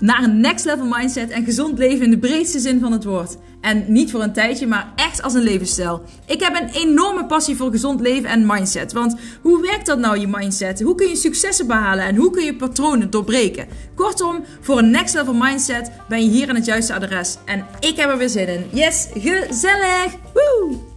naar 0.00 0.22
een 0.22 0.40
next 0.40 0.64
level 0.64 0.86
mindset 0.86 1.30
en 1.30 1.44
gezond 1.44 1.78
leven 1.78 2.04
in 2.04 2.10
de 2.10 2.18
breedste 2.18 2.58
zin 2.58 2.80
van 2.80 2.92
het 2.92 3.04
woord. 3.04 3.36
En 3.60 3.84
niet 3.88 4.10
voor 4.10 4.22
een 4.22 4.32
tijdje, 4.32 4.66
maar 4.66 4.92
echt 4.96 5.22
als 5.22 5.34
een 5.34 5.42
levensstijl. 5.42 6.02
Ik 6.26 6.40
heb 6.40 6.54
een 6.54 6.68
enorme 6.68 7.26
passie 7.26 7.56
voor 7.56 7.70
gezond 7.70 8.00
leven 8.00 8.30
en 8.30 8.46
mindset. 8.46 8.92
Want 8.92 9.16
hoe 9.42 9.62
werkt 9.62 9.86
dat 9.86 9.98
nou, 9.98 10.18
je 10.18 10.28
mindset? 10.28 10.80
Hoe 10.82 10.94
kun 10.94 11.08
je 11.08 11.16
successen 11.16 11.66
behalen 11.66 12.04
en 12.04 12.16
hoe 12.16 12.30
kun 12.30 12.44
je 12.44 12.56
patronen 12.56 13.10
doorbreken? 13.10 13.68
Kortom, 13.94 14.44
voor 14.60 14.78
een 14.78 14.90
next 14.90 15.14
level 15.14 15.34
mindset 15.34 15.90
ben 16.08 16.22
je 16.24 16.30
hier 16.30 16.48
aan 16.48 16.54
het 16.54 16.64
juiste 16.64 16.94
adres. 16.94 17.38
En 17.44 17.66
ik 17.80 17.96
heb 17.96 18.10
er 18.10 18.18
weer 18.18 18.28
zin 18.28 18.48
in. 18.48 18.66
Yes, 18.72 19.08
gezellig! 19.14 20.14
Woo! 20.32 20.88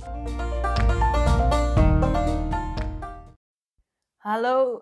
Hallo, 4.18 4.82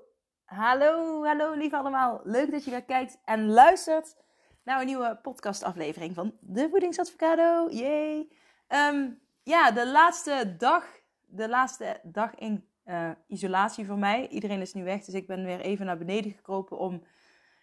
hallo, 0.56 1.24
hallo 1.26 1.54
lieve 1.54 1.78
allemaal. 1.78 2.22
Leuk 2.24 2.52
dat 2.52 2.64
je 2.64 2.72
weer 2.72 2.84
kijkt 2.84 3.18
en 3.26 3.48
luistert 3.48 4.16
naar 4.64 4.80
een 4.80 4.86
nieuwe 4.86 5.20
podcastaflevering 5.22 6.16
van 6.16 6.34
de 6.40 6.70
Voedingsadvocado. 6.70 7.70
Yay! 7.70 8.32
Um, 8.68 9.20
ja, 9.44 9.72
de 9.72 9.88
laatste 9.88 10.56
dag, 10.58 10.86
de 11.22 11.50
laatste 11.50 12.00
dag 12.04 12.36
in 12.36 12.68
uh, 12.86 13.10
isolatie 13.28 13.86
voor 13.86 13.98
mij. 13.98 14.28
Iedereen 14.28 14.62
is 14.62 14.74
nu 14.74 14.84
weg, 14.84 15.04
dus 15.04 15.14
ik 15.14 15.28
ben 15.28 15.46
weer 15.46 15.60
even 15.60 15.86
naar 15.86 15.98
beneden 15.98 16.32
gekropen 16.32 16.78
om 16.78 17.04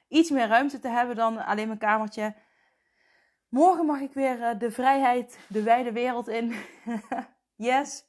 iets 0.09 0.31
meer 0.31 0.49
ruimte 0.49 0.79
te 0.79 0.89
hebben 0.89 1.17
dan 1.17 1.45
alleen 1.45 1.67
mijn 1.67 1.79
kamertje. 1.79 2.35
Morgen 3.49 3.87
mag 3.87 4.01
ik 4.01 4.13
weer 4.13 4.39
uh, 4.39 4.59
de 4.59 4.71
vrijheid, 4.71 5.39
de 5.49 5.63
wijde 5.63 5.93
wereld 5.93 6.29
in. 6.29 6.55
yes. 7.71 8.05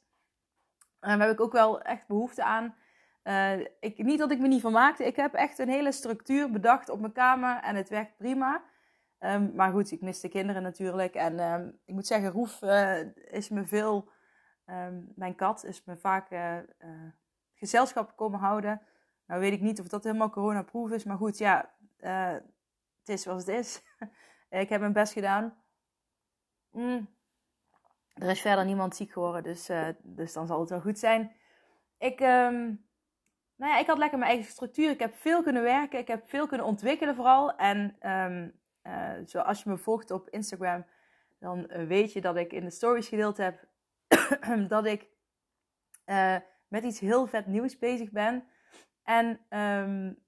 Daar 1.00 1.20
heb 1.20 1.30
ik 1.30 1.40
ook 1.40 1.52
wel 1.52 1.82
echt 1.82 2.06
behoefte 2.06 2.44
aan. 2.44 2.74
Uh, 3.24 3.60
ik, 3.80 3.98
niet 3.98 4.18
dat 4.18 4.30
ik 4.30 4.38
me 4.38 4.48
niet 4.48 4.60
van 4.60 4.72
maakte. 4.72 5.06
Ik 5.06 5.16
heb 5.16 5.34
echt 5.34 5.58
een 5.58 5.68
hele 5.68 5.92
structuur 5.92 6.50
bedacht 6.50 6.88
op 6.88 7.00
mijn 7.00 7.12
kamer 7.12 7.62
en 7.62 7.76
het 7.76 7.88
werkt 7.88 8.16
prima. 8.16 8.62
Um, 9.18 9.52
maar 9.54 9.72
goed, 9.72 9.90
ik 9.90 10.00
mis 10.00 10.20
de 10.20 10.28
kinderen 10.28 10.62
natuurlijk. 10.62 11.14
En 11.14 11.40
um, 11.40 11.78
ik 11.84 11.94
moet 11.94 12.06
zeggen, 12.06 12.30
Roef 12.30 12.62
uh, 12.62 13.00
is 13.14 13.48
me 13.48 13.66
veel... 13.66 14.10
Um, 14.66 15.12
mijn 15.16 15.34
kat 15.34 15.64
is 15.64 15.84
me 15.84 15.96
vaak 15.96 16.30
uh, 16.30 16.56
gezelschap 17.54 18.16
komen 18.16 18.38
houden. 18.38 18.82
Nou 19.26 19.40
weet 19.40 19.52
ik 19.52 19.60
niet 19.60 19.80
of 19.80 19.88
dat 19.88 20.04
helemaal 20.04 20.30
coronaproof 20.30 20.90
is. 20.90 21.04
Maar 21.04 21.16
goed, 21.16 21.38
ja, 21.38 21.74
het 21.96 23.08
is 23.08 23.22
zoals 23.22 23.46
het 23.46 23.56
is. 23.56 23.82
ik 24.50 24.68
heb 24.68 24.80
mijn 24.80 24.92
best 24.92 25.12
gedaan. 25.12 25.62
Mm. 26.70 27.08
Er 28.14 28.28
is 28.28 28.40
verder 28.40 28.64
niemand 28.64 28.96
ziek 28.96 29.12
geworden, 29.12 29.42
dus, 29.42 29.70
dus 30.02 30.32
dan 30.32 30.46
zal 30.46 30.60
het 30.60 30.70
wel 30.70 30.80
goed 30.80 30.98
zijn. 30.98 31.32
Ik... 31.98 32.20
Um, 32.20 32.88
nou 33.60 33.72
ja, 33.72 33.78
ik 33.78 33.86
had 33.86 33.98
lekker 33.98 34.18
mijn 34.18 34.30
eigen 34.30 34.50
structuur. 34.50 34.90
Ik 34.90 34.98
heb 34.98 35.14
veel 35.14 35.42
kunnen 35.42 35.62
werken. 35.62 35.98
Ik 35.98 36.08
heb 36.08 36.28
veel 36.28 36.46
kunnen 36.46 36.66
ontwikkelen 36.66 37.14
vooral. 37.14 37.56
En 37.56 37.96
um, 38.02 38.60
uh, 38.82 39.12
zoals 39.24 39.62
je 39.62 39.70
me 39.70 39.76
volgt 39.76 40.10
op 40.10 40.28
Instagram, 40.28 40.86
dan 41.38 41.58
uh, 41.58 41.86
weet 41.86 42.12
je 42.12 42.20
dat 42.20 42.36
ik 42.36 42.52
in 42.52 42.64
de 42.64 42.70
stories 42.70 43.08
gedeeld 43.08 43.36
heb 43.36 43.68
dat 44.68 44.86
ik 44.86 45.08
uh, 46.06 46.36
met 46.68 46.84
iets 46.84 47.00
heel 47.00 47.26
vet 47.26 47.46
nieuws 47.46 47.78
bezig 47.78 48.10
ben. 48.10 48.44
En 49.02 49.40
um, 49.48 50.18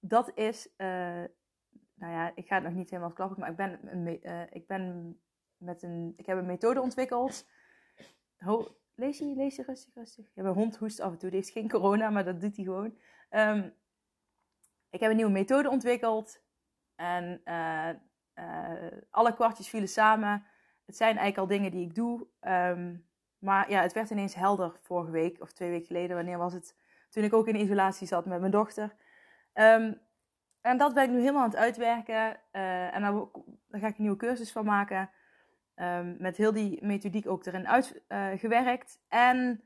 dat 0.00 0.30
is, 0.34 0.68
nou 0.76 2.12
ja, 2.12 2.32
ik 2.34 2.46
ga 2.46 2.54
het 2.54 2.64
nog 2.64 2.74
niet 2.74 2.90
helemaal 2.90 3.12
klappen, 3.12 3.40
maar 3.40 3.50
ik 3.50 3.56
ben, 3.56 3.78
een, 3.82 4.06
ik 4.50 4.66
ben 4.66 5.16
met 5.56 5.82
een, 5.82 6.14
ik 6.16 6.26
heb 6.26 6.38
een 6.38 6.46
methode 6.46 6.80
ontwikkeld. 6.80 7.46
Ho, 8.36 8.76
lees 8.94 9.18
je, 9.18 9.34
rustig, 9.34 9.94
rustig. 9.94 10.30
Ja, 10.34 10.42
mijn 10.42 10.54
hond 10.54 10.76
hoest 10.76 11.00
af 11.00 11.12
en 11.12 11.18
toe. 11.18 11.30
Die 11.30 11.38
heeft 11.38 11.52
geen 11.52 11.68
corona, 11.68 12.10
maar 12.10 12.24
dat 12.24 12.40
doet 12.40 12.56
hij 12.56 12.64
gewoon. 12.64 12.98
Um, 13.30 13.74
ik 14.90 15.00
heb 15.00 15.10
een 15.10 15.16
nieuwe 15.16 15.32
methode 15.32 15.70
ontwikkeld. 15.70 16.42
En 16.94 17.40
uh, 17.44 17.88
uh, 18.34 18.92
alle 19.10 19.34
kwartjes 19.34 19.68
vielen 19.68 19.88
samen. 19.88 20.44
Het 20.84 20.96
zijn 20.96 21.16
eigenlijk 21.16 21.38
al 21.38 21.56
dingen 21.56 21.70
die 21.70 21.86
ik 21.86 21.94
doe. 21.94 22.26
Um, 22.40 23.06
maar 23.38 23.70
ja, 23.70 23.82
het 23.82 23.92
werd 23.92 24.10
ineens 24.10 24.34
helder 24.34 24.78
vorige 24.82 25.10
week 25.10 25.40
of 25.40 25.52
twee 25.52 25.70
weken 25.70 25.86
geleden. 25.86 26.16
Wanneer 26.16 26.38
was 26.38 26.52
het? 26.52 26.76
Toen 27.10 27.24
ik 27.24 27.32
ook 27.32 27.48
in 27.48 27.56
isolatie 27.56 28.06
zat 28.06 28.26
met 28.26 28.40
mijn 28.40 28.52
dochter. 28.52 28.94
Um, 29.54 30.00
en 30.60 30.78
dat 30.78 30.94
ben 30.94 31.04
ik 31.04 31.10
nu 31.10 31.18
helemaal 31.18 31.42
aan 31.42 31.50
het 31.50 31.58
uitwerken. 31.58 32.40
Uh, 32.52 32.94
en 32.94 33.02
daar, 33.02 33.12
ga 33.80 33.86
ik 33.86 33.96
een 33.96 34.02
nieuwe 34.02 34.16
cursus 34.16 34.52
van 34.52 34.64
maken. 34.64 35.10
Um, 35.76 36.16
met 36.18 36.36
heel 36.36 36.52
die 36.52 36.84
methodiek 36.84 37.28
ook 37.28 37.46
erin 37.46 37.68
uitgewerkt. 38.08 39.00
en 39.08 39.64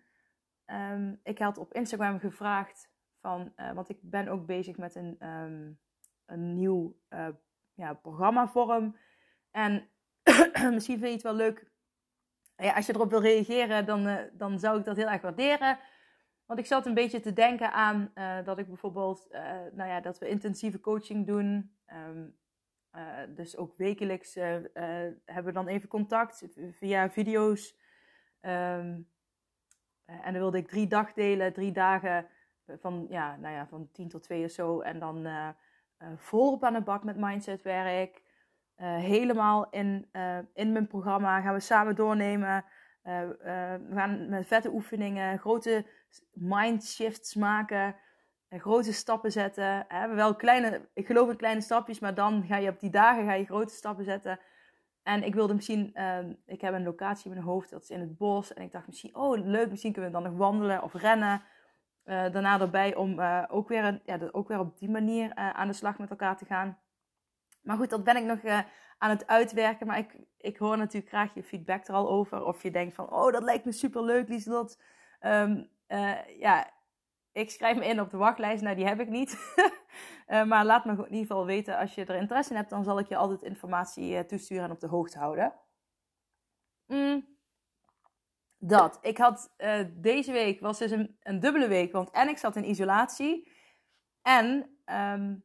ik 1.22 1.38
had 1.38 1.58
op 1.58 1.72
Instagram 1.72 2.18
gevraagd 2.18 2.90
van, 3.14 3.52
want 3.74 3.88
ik 3.88 3.98
ben 4.00 4.28
ook 4.28 4.46
bezig 4.46 4.76
met 4.76 4.94
een 4.94 5.18
een 6.28 6.54
nieuw 6.54 6.96
uh, 7.10 7.28
ja, 7.74 7.94
programmavorm. 7.94 8.96
En 9.50 9.88
misschien 10.74 10.98
vind 10.98 11.00
je 11.00 11.12
het 11.12 11.22
wel 11.22 11.34
leuk. 11.34 11.70
Ja, 12.56 12.74
als 12.74 12.86
je 12.86 12.94
erop 12.94 13.10
wil 13.10 13.20
reageren, 13.20 13.86
dan, 13.86 14.06
uh, 14.06 14.16
dan 14.32 14.58
zou 14.58 14.78
ik 14.78 14.84
dat 14.84 14.96
heel 14.96 15.08
erg 15.08 15.22
waarderen. 15.22 15.78
Want 16.46 16.60
ik 16.60 16.66
zat 16.66 16.86
een 16.86 16.94
beetje 16.94 17.20
te 17.20 17.32
denken 17.32 17.72
aan 17.72 18.10
uh, 18.14 18.44
dat 18.44 18.58
ik 18.58 18.66
bijvoorbeeld, 18.66 19.28
nou 19.72 19.88
ja, 19.88 20.00
dat 20.00 20.18
we 20.18 20.28
intensieve 20.28 20.80
coaching 20.80 21.26
doen. 21.26 21.76
Dus 23.28 23.56
ook 23.56 23.76
wekelijks 23.76 24.34
hebben 24.34 25.44
we 25.44 25.52
dan 25.52 25.66
even 25.66 25.88
contact 25.88 26.46
via 26.72 27.10
video's. 27.10 27.76
Um, 28.40 29.08
en 30.06 30.22
dan 30.22 30.32
wilde 30.32 30.58
ik 30.58 30.68
drie 30.68 30.86
dagdelen, 30.86 31.52
drie 31.52 31.72
dagen 31.72 32.26
van, 32.66 33.06
ja, 33.08 33.36
nou 33.36 33.54
ja, 33.54 33.66
van 33.66 33.88
tien 33.92 34.08
tot 34.08 34.22
twee 34.22 34.44
of 34.44 34.50
zo. 34.50 34.80
En 34.80 34.98
dan 34.98 35.28
volop 36.16 36.64
aan 36.64 36.72
de 36.72 36.80
bak 36.80 37.04
met 37.04 37.16
mindsetwerk. 37.16 38.22
Helemaal 38.84 39.70
in, 39.70 40.08
in 40.54 40.72
mijn 40.72 40.86
programma 40.86 41.40
gaan 41.40 41.54
we 41.54 41.60
samen 41.60 41.94
doornemen. 41.94 42.64
we 43.02 43.90
gaan 43.94 44.28
met 44.28 44.46
vette 44.46 44.70
oefeningen, 44.70 45.38
grote 45.38 45.86
mindshifts 46.32 47.34
maken. 47.34 47.96
Grote 48.50 48.92
stappen 48.92 49.32
zetten. 49.32 49.84
Hebben 49.88 50.16
wel 50.16 50.34
kleine, 50.34 50.88
ik 50.94 51.06
geloof 51.06 51.30
in 51.30 51.36
kleine 51.36 51.60
stapjes, 51.60 51.98
maar 51.98 52.14
dan 52.14 52.44
ga 52.46 52.56
je 52.56 52.70
op 52.70 52.80
die 52.80 52.90
dagen 52.90 53.24
ga 53.24 53.32
je 53.32 53.44
grote 53.44 53.74
stappen 53.74 54.04
zetten. 54.04 54.40
En 55.02 55.22
ik 55.22 55.34
wilde 55.34 55.54
misschien, 55.54 55.94
ik 56.46 56.60
heb 56.60 56.74
een 56.74 56.82
locatie 56.82 57.24
in 57.24 57.30
mijn 57.30 57.44
hoofd, 57.44 57.70
dat 57.70 57.82
is 57.82 57.90
in 57.90 58.00
het 58.00 58.16
bos. 58.16 58.54
En 58.54 58.62
ik 58.62 58.72
dacht 58.72 58.86
misschien, 58.86 59.14
oh 59.14 59.44
leuk, 59.44 59.70
misschien 59.70 59.92
kunnen 59.92 60.10
we 60.10 60.16
dan 60.16 60.30
nog 60.30 60.38
wandelen 60.38 60.82
of 60.82 60.94
rennen. 60.94 61.42
Uh, 62.04 62.32
daarna 62.32 62.60
erbij 62.60 62.94
om 62.94 63.18
uh, 63.20 63.44
ook, 63.48 63.68
weer 63.68 64.00
ja, 64.04 64.18
ook 64.32 64.48
weer 64.48 64.58
op 64.58 64.78
die 64.78 64.90
manier 64.90 65.24
uh, 65.24 65.50
aan 65.50 65.68
de 65.68 65.72
slag 65.72 65.98
met 65.98 66.10
elkaar 66.10 66.36
te 66.36 66.44
gaan. 66.44 66.78
Maar 67.62 67.76
goed, 67.76 67.90
dat 67.90 68.04
ben 68.04 68.16
ik 68.16 68.24
nog 68.24 68.64
aan 68.98 69.10
het 69.10 69.26
uitwerken. 69.26 69.86
Maar 69.86 69.98
ik, 69.98 70.16
ik 70.36 70.56
hoor 70.56 70.76
natuurlijk 70.76 71.08
graag 71.08 71.34
je 71.34 71.42
feedback 71.42 71.88
er 71.88 71.94
al 71.94 72.08
over. 72.08 72.44
Of 72.44 72.62
je 72.62 72.70
denkt 72.70 72.94
van, 72.94 73.10
oh, 73.10 73.32
dat 73.32 73.42
lijkt 73.42 73.64
me 73.64 73.72
super 73.72 74.02
leuk, 74.02 74.28
Lieselot. 74.28 74.80
Um, 75.20 75.68
ja, 76.38 76.70
ik 77.38 77.50
schrijf 77.50 77.76
me 77.76 77.86
in 77.86 78.00
op 78.00 78.10
de 78.10 78.16
wachtlijst. 78.16 78.62
Nou, 78.62 78.76
die 78.76 78.86
heb 78.86 79.00
ik 79.00 79.08
niet. 79.08 79.54
maar 80.50 80.64
laat 80.64 80.84
me 80.84 80.92
in 80.92 81.02
ieder 81.02 81.18
geval 81.18 81.46
weten 81.46 81.78
als 81.78 81.94
je 81.94 82.04
er 82.04 82.14
interesse 82.14 82.50
in 82.50 82.56
hebt. 82.56 82.70
Dan 82.70 82.84
zal 82.84 82.98
ik 82.98 83.08
je 83.08 83.16
altijd 83.16 83.42
informatie 83.42 84.26
toesturen 84.26 84.64
en 84.64 84.70
op 84.70 84.80
de 84.80 84.86
hoogte 84.86 85.18
houden. 85.18 85.54
Mm 86.86 87.36
dat. 88.58 88.98
Ik 89.02 89.18
had 89.18 89.54
uh, 89.58 89.80
deze 89.94 90.32
week, 90.32 90.60
was 90.60 90.78
dus 90.78 90.90
een, 90.90 91.16
een, 91.22 91.40
dubbele 91.40 91.68
week, 91.68 91.92
want 91.92 92.10
en 92.10 92.28
ik 92.28 92.38
zat 92.38 92.56
in 92.56 92.68
isolatie. 92.68 93.52
En 94.22 94.78
um, 94.86 95.44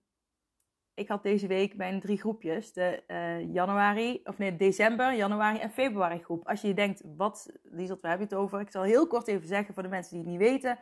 ik 0.94 1.08
had 1.08 1.24
deze 1.24 1.48
week 1.48 1.76
mijn 1.76 2.00
drie 2.00 2.18
groepjes. 2.18 2.74
De 2.74 3.04
januari, 3.52 4.22
of 4.24 4.38
nee, 4.38 4.56
december, 4.56 5.14
januari 5.14 5.60
en 5.60 5.72
februari 5.72 6.24
groep. 6.24 6.48
Als 6.48 6.62
je 6.62 6.74
denkt, 6.74 7.02
wat, 7.18 7.52
Liesel, 7.64 7.98
waar 8.02 8.12
heb 8.12 8.20
je 8.20 8.26
het 8.26 8.36
over? 8.36 8.60
Ik 8.60 8.72
zal 8.72 8.84
heel 8.84 9.08
kort 9.08 9.28
even 9.28 9.48
zeggen 9.48 9.74
voor 9.74 9.84
de 9.84 9.90
mensen 9.90 10.14
die 10.14 10.22
het 10.22 10.30
niet 10.30 10.50
weten. 10.50 10.80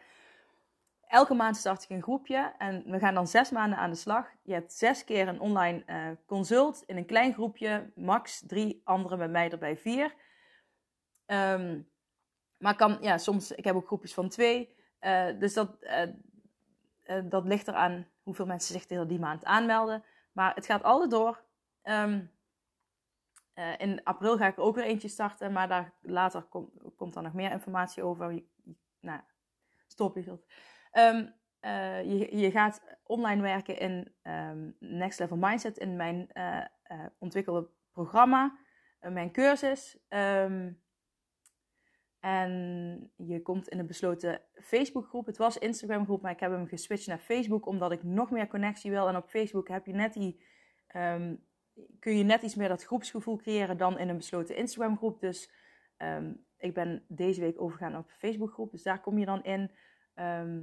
Elke 1.11 1.33
maand 1.33 1.57
start 1.57 1.83
ik 1.83 1.89
een 1.89 2.01
groepje 2.01 2.53
en 2.57 2.83
we 2.85 2.99
gaan 2.99 3.13
dan 3.13 3.27
zes 3.27 3.49
maanden 3.49 3.77
aan 3.77 3.89
de 3.89 3.95
slag. 3.95 4.27
Je 4.43 4.53
hebt 4.53 4.73
zes 4.73 5.03
keer 5.03 5.27
een 5.27 5.39
online 5.39 5.83
uh, 5.87 6.09
consult 6.25 6.83
in 6.85 6.97
een 6.97 7.05
klein 7.05 7.33
groepje, 7.33 7.91
max 7.95 8.43
drie 8.47 8.81
anderen 8.83 9.17
met 9.17 9.31
mij 9.31 9.49
erbij 9.49 9.77
vier. 9.77 10.13
Um, 11.25 11.89
maar 12.57 12.75
kan, 12.75 12.97
ja, 13.01 13.17
soms, 13.17 13.51
ik 13.51 13.63
heb 13.63 13.75
ook 13.75 13.85
groepjes 13.85 14.13
van 14.13 14.29
twee. 14.29 14.75
Uh, 15.01 15.39
dus 15.39 15.53
dat, 15.53 15.77
uh, 15.81 17.29
dat 17.29 17.45
ligt 17.45 17.67
eraan 17.67 18.07
hoeveel 18.23 18.45
mensen 18.45 18.73
zich 18.73 18.89
er 18.89 19.07
die 19.07 19.19
maand 19.19 19.45
aanmelden. 19.45 20.03
Maar 20.31 20.55
het 20.55 20.65
gaat 20.65 20.83
altijd 20.83 21.11
door. 21.11 21.43
Um, 21.83 22.31
in 23.77 24.03
april 24.03 24.37
ga 24.37 24.47
ik 24.47 24.59
ook 24.59 24.75
weer 24.75 24.85
eentje 24.85 25.07
starten, 25.07 25.51
maar 25.51 25.67
daar 25.67 25.93
later 26.01 26.41
kom, 26.41 26.71
komt 26.95 27.15
er 27.15 27.21
nog 27.21 27.33
meer 27.33 27.51
informatie 27.51 28.03
over. 28.03 28.43
Nou, 28.99 29.21
stop 29.87 30.15
je. 30.15 30.39
Um, 30.91 31.33
je, 32.03 32.37
je 32.37 32.51
gaat 32.51 32.81
online 33.03 33.41
werken 33.41 33.79
in 33.79 34.13
um, 34.23 34.75
Next 34.79 35.19
Level 35.19 35.37
Mindset 35.37 35.77
in 35.77 35.95
mijn 35.95 36.31
ontwikkelde 37.19 37.69
programma. 37.91 38.57
mijn 38.99 39.31
cursus. 39.31 39.99
Ehm, 40.07 40.71
en 42.21 43.11
je 43.15 43.41
komt 43.41 43.67
in 43.67 43.79
een 43.79 43.87
besloten 43.87 44.41
Facebookgroep. 44.53 45.25
Het 45.25 45.37
was 45.37 45.57
Instagram 45.57 46.05
groep, 46.05 46.21
maar 46.21 46.31
ik 46.31 46.39
heb 46.39 46.51
hem 46.51 46.67
geswitcht 46.67 47.07
naar 47.07 47.17
Facebook 47.17 47.65
omdat 47.65 47.91
ik 47.91 48.03
nog 48.03 48.31
meer 48.31 48.47
connectie 48.47 48.91
wil. 48.91 49.07
En 49.07 49.15
op 49.15 49.29
Facebook 49.29 49.67
heb 49.67 49.85
je 49.85 49.93
net 49.93 50.13
die, 50.13 50.43
ehm, 50.87 51.35
kun 51.99 52.17
je 52.17 52.23
net 52.23 52.41
iets 52.41 52.55
meer 52.55 52.67
dat 52.67 52.83
groepsgevoel 52.83 53.37
creëren 53.37 53.77
dan 53.77 53.99
in 53.99 54.09
een 54.09 54.17
besloten 54.17 54.55
Instagram 54.55 54.97
groep. 54.97 55.19
Dus 55.19 55.51
ehm, 55.97 56.33
ik 56.57 56.73
ben 56.73 57.05
deze 57.07 57.41
week 57.41 57.61
overgegaan 57.61 57.97
op 57.97 58.09
Facebook 58.09 58.53
groep. 58.53 58.71
Dus 58.71 58.83
daar 58.83 59.01
kom 59.01 59.17
je 59.17 59.25
dan 59.25 59.43
in. 59.43 59.71
Ehm, 60.13 60.59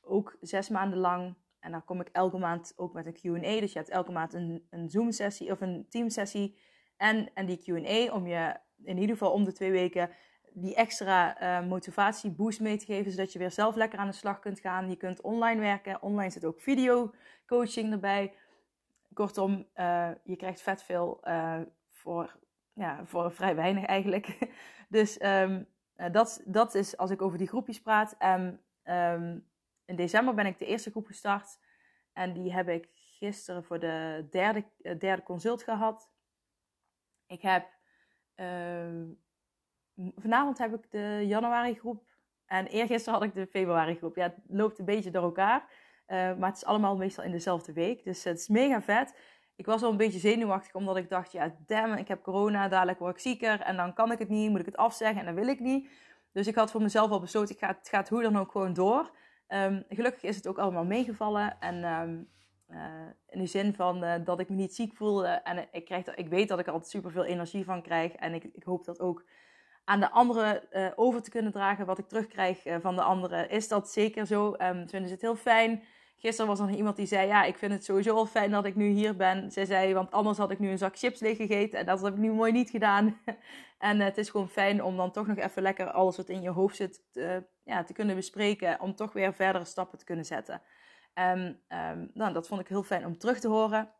ook 0.00 0.36
zes 0.40 0.68
maanden 0.68 0.98
lang. 0.98 1.34
En 1.60 1.70
dan 1.70 1.84
kom 1.84 2.00
ik 2.00 2.08
elke 2.08 2.38
maand 2.38 2.72
ook 2.76 2.92
met 2.92 3.06
een 3.06 3.12
Q&A. 3.12 3.60
Dus 3.60 3.72
je 3.72 3.78
hebt 3.78 3.90
elke 3.90 4.12
maand 4.12 4.34
een, 4.34 4.66
een 4.70 4.88
Zoom 4.88 5.12
sessie 5.12 5.50
of 5.50 5.60
een 5.60 5.86
team 5.88 6.08
sessie. 6.08 6.58
En, 6.96 7.34
en 7.34 7.46
die 7.46 7.58
Q&A 7.58 8.14
om 8.14 8.26
je 8.26 8.56
in 8.84 8.98
ieder 8.98 9.16
geval 9.16 9.32
om 9.32 9.44
de 9.44 9.52
twee 9.52 9.70
weken 9.70 10.10
die 10.54 10.74
extra 10.74 11.42
uh, 11.42 11.68
motivatie 11.68 12.30
boost 12.30 12.60
mee 12.60 12.76
te 12.76 12.84
geven, 12.84 13.10
zodat 13.10 13.32
je 13.32 13.38
weer 13.38 13.50
zelf 13.50 13.74
lekker 13.74 13.98
aan 13.98 14.06
de 14.06 14.12
slag 14.12 14.38
kunt 14.38 14.60
gaan. 14.60 14.90
Je 14.90 14.96
kunt 14.96 15.20
online 15.20 15.60
werken. 15.60 16.02
Online 16.02 16.30
zit 16.30 16.44
ook 16.44 16.60
video 16.60 17.14
coaching 17.46 17.92
erbij. 17.92 18.34
Kortom, 19.14 19.66
uh, 19.76 20.10
je 20.22 20.36
krijgt 20.36 20.62
vet 20.62 20.82
veel 20.82 21.20
uh, 21.24 21.60
voor, 21.88 22.38
ja, 22.72 23.04
voor 23.04 23.32
vrij 23.32 23.54
weinig 23.54 23.84
eigenlijk. 23.84 24.38
dus 24.88 25.22
um, 25.22 25.66
dat, 26.12 26.42
dat 26.44 26.74
is 26.74 26.96
als 26.96 27.10
ik 27.10 27.22
over 27.22 27.38
die 27.38 27.48
groepjes 27.48 27.80
praat. 27.80 28.14
En 28.18 28.60
um, 28.84 29.50
in 29.84 29.96
december 29.96 30.34
ben 30.34 30.46
ik 30.46 30.58
de 30.58 30.66
eerste 30.66 30.90
groep 30.90 31.06
gestart. 31.06 31.58
En 32.12 32.32
die 32.32 32.52
heb 32.52 32.68
ik 32.68 32.88
gisteren 32.94 33.64
voor 33.64 33.78
de 33.78 34.26
derde, 34.30 34.64
derde 34.98 35.22
consult 35.22 35.62
gehad. 35.62 36.10
Ik 37.26 37.42
heb 37.42 37.68
uh, 38.36 39.08
vanavond 40.16 40.58
heb 40.58 40.74
ik 40.74 40.90
de 40.90 41.24
januari 41.26 41.74
groep. 41.74 42.04
En 42.46 42.66
eergisteren 42.66 43.18
had 43.18 43.28
ik 43.28 43.34
de 43.34 43.46
februari 43.46 43.94
groep. 43.94 44.16
Ja, 44.16 44.22
het 44.22 44.38
loopt 44.46 44.78
een 44.78 44.84
beetje 44.84 45.10
door 45.10 45.22
elkaar. 45.22 45.60
Uh, 46.06 46.16
maar 46.16 46.48
het 46.48 46.56
is 46.56 46.64
allemaal 46.64 46.96
meestal 46.96 47.24
in 47.24 47.30
dezelfde 47.30 47.72
week. 47.72 48.04
Dus 48.04 48.24
het 48.24 48.38
is 48.38 48.48
mega 48.48 48.82
vet. 48.82 49.18
Ik 49.56 49.66
was 49.66 49.80
wel 49.80 49.90
een 49.90 49.96
beetje 49.96 50.18
zenuwachtig, 50.18 50.74
omdat 50.74 50.96
ik 50.96 51.08
dacht, 51.08 51.32
ja, 51.32 51.56
damn, 51.66 51.96
ik 51.96 52.08
heb 52.08 52.22
corona, 52.22 52.68
dadelijk 52.68 52.98
word 52.98 53.14
ik 53.14 53.20
zieker. 53.20 53.60
En 53.60 53.76
dan 53.76 53.94
kan 53.94 54.12
ik 54.12 54.18
het 54.18 54.28
niet, 54.28 54.50
moet 54.50 54.60
ik 54.60 54.66
het 54.66 54.76
afzeggen 54.76 55.18
en 55.18 55.24
dan 55.24 55.34
wil 55.34 55.48
ik 55.48 55.60
niet. 55.60 55.90
Dus 56.32 56.46
ik 56.46 56.54
had 56.54 56.70
voor 56.70 56.82
mezelf 56.82 57.10
al 57.10 57.20
besloten, 57.20 57.54
ik 57.54 57.60
ga, 57.60 57.66
het 57.66 57.88
gaat 57.88 58.08
hoe 58.08 58.22
dan 58.22 58.38
ook 58.38 58.50
gewoon 58.50 58.72
door. 58.72 59.10
Um, 59.48 59.84
gelukkig 59.88 60.22
is 60.22 60.36
het 60.36 60.46
ook 60.46 60.58
allemaal 60.58 60.84
meegevallen. 60.84 61.60
En 61.60 61.84
um, 61.84 62.28
uh, 62.68 62.78
in 63.28 63.38
de 63.38 63.46
zin 63.46 63.74
van 63.74 64.04
uh, 64.04 64.14
dat 64.24 64.40
ik 64.40 64.48
me 64.48 64.56
niet 64.56 64.74
ziek 64.74 64.94
voelde. 64.94 65.26
En 65.26 65.68
ik, 65.72 65.84
krijg, 65.84 66.14
ik 66.14 66.28
weet 66.28 66.48
dat 66.48 66.58
ik 66.58 66.66
er 66.66 66.72
altijd 66.72 66.90
super 66.90 67.10
veel 67.10 67.24
energie 67.24 67.64
van 67.64 67.82
krijg. 67.82 68.12
En 68.12 68.34
ik, 68.34 68.44
ik 68.44 68.62
hoop 68.62 68.84
dat 68.84 69.00
ook 69.00 69.24
aan 69.84 70.00
de 70.00 70.10
anderen 70.10 70.62
uh, 70.70 70.90
over 70.94 71.22
te 71.22 71.30
kunnen 71.30 71.52
dragen. 71.52 71.86
Wat 71.86 71.98
ik 71.98 72.08
terugkrijg 72.08 72.62
van 72.80 72.96
de 72.96 73.02
anderen, 73.02 73.50
is 73.50 73.68
dat 73.68 73.90
zeker 73.90 74.26
zo. 74.26 74.46
Um, 74.46 74.82
ze 74.82 74.88
vinden 74.88 75.10
het 75.10 75.20
heel 75.20 75.36
fijn. 75.36 75.82
Gisteren 76.22 76.50
was 76.50 76.60
er 76.60 76.66
nog 76.66 76.76
iemand 76.76 76.96
die 76.96 77.06
zei: 77.06 77.26
Ja, 77.26 77.44
ik 77.44 77.56
vind 77.56 77.72
het 77.72 77.84
sowieso 77.84 78.14
al 78.14 78.26
fijn 78.26 78.50
dat 78.50 78.64
ik 78.64 78.76
nu 78.76 78.88
hier 78.88 79.16
ben. 79.16 79.50
Zij 79.50 79.64
zei: 79.64 79.94
Want 79.94 80.10
anders 80.10 80.38
had 80.38 80.50
ik 80.50 80.58
nu 80.58 80.70
een 80.70 80.78
zak 80.78 80.98
chips 80.98 81.20
leeg 81.20 81.36
gegeten. 81.36 81.78
En 81.78 81.86
dat 81.86 82.02
heb 82.02 82.12
ik 82.12 82.18
nu 82.18 82.32
mooi 82.32 82.52
niet 82.52 82.70
gedaan. 82.70 83.20
en 83.78 83.98
uh, 83.98 84.04
het 84.04 84.18
is 84.18 84.30
gewoon 84.30 84.48
fijn 84.48 84.82
om 84.82 84.96
dan 84.96 85.12
toch 85.12 85.26
nog 85.26 85.36
even 85.36 85.62
lekker 85.62 85.90
alles 85.90 86.16
wat 86.16 86.28
in 86.28 86.42
je 86.42 86.50
hoofd 86.50 86.76
zit 86.76 87.02
te, 87.10 87.44
ja, 87.64 87.84
te 87.84 87.92
kunnen 87.92 88.16
bespreken. 88.16 88.80
Om 88.80 88.94
toch 88.94 89.12
weer 89.12 89.34
verdere 89.34 89.64
stappen 89.64 89.98
te 89.98 90.04
kunnen 90.04 90.24
zetten. 90.24 90.62
Um, 91.14 91.60
um, 91.68 92.10
nou, 92.14 92.32
dat 92.32 92.48
vond 92.48 92.60
ik 92.60 92.68
heel 92.68 92.82
fijn 92.82 93.06
om 93.06 93.18
terug 93.18 93.40
te 93.40 93.48
horen. 93.48 93.90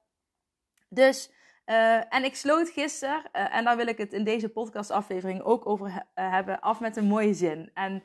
Dus 0.88 1.30
uh, 1.66 2.14
en 2.14 2.24
ik 2.24 2.34
sloot 2.34 2.68
gisteren, 2.68 3.30
en 3.32 3.64
daar 3.64 3.76
wil 3.76 3.86
ik 3.86 3.98
het 3.98 4.12
in 4.12 4.24
deze 4.24 4.48
podcastaflevering 4.48 5.42
ook 5.42 5.66
over 5.66 6.06
he 6.14 6.22
hebben, 6.22 6.60
af 6.60 6.80
met 6.80 6.96
een 6.96 7.04
mooie 7.04 7.34
zin. 7.34 7.70
En 7.74 8.02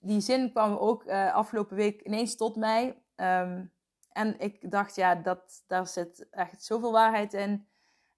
die 0.00 0.20
zin 0.20 0.50
kwam 0.50 0.76
ook 0.76 1.08
afgelopen 1.08 1.76
week 1.76 2.02
ineens 2.02 2.36
tot 2.36 2.56
mij. 2.56 3.02
Um, 3.22 3.72
en 4.12 4.38
ik 4.38 4.70
dacht, 4.70 4.94
ja, 4.94 5.14
dat, 5.14 5.64
daar 5.66 5.86
zit 5.86 6.28
echt 6.30 6.64
zoveel 6.64 6.92
waarheid 6.92 7.32
in. 7.34 7.68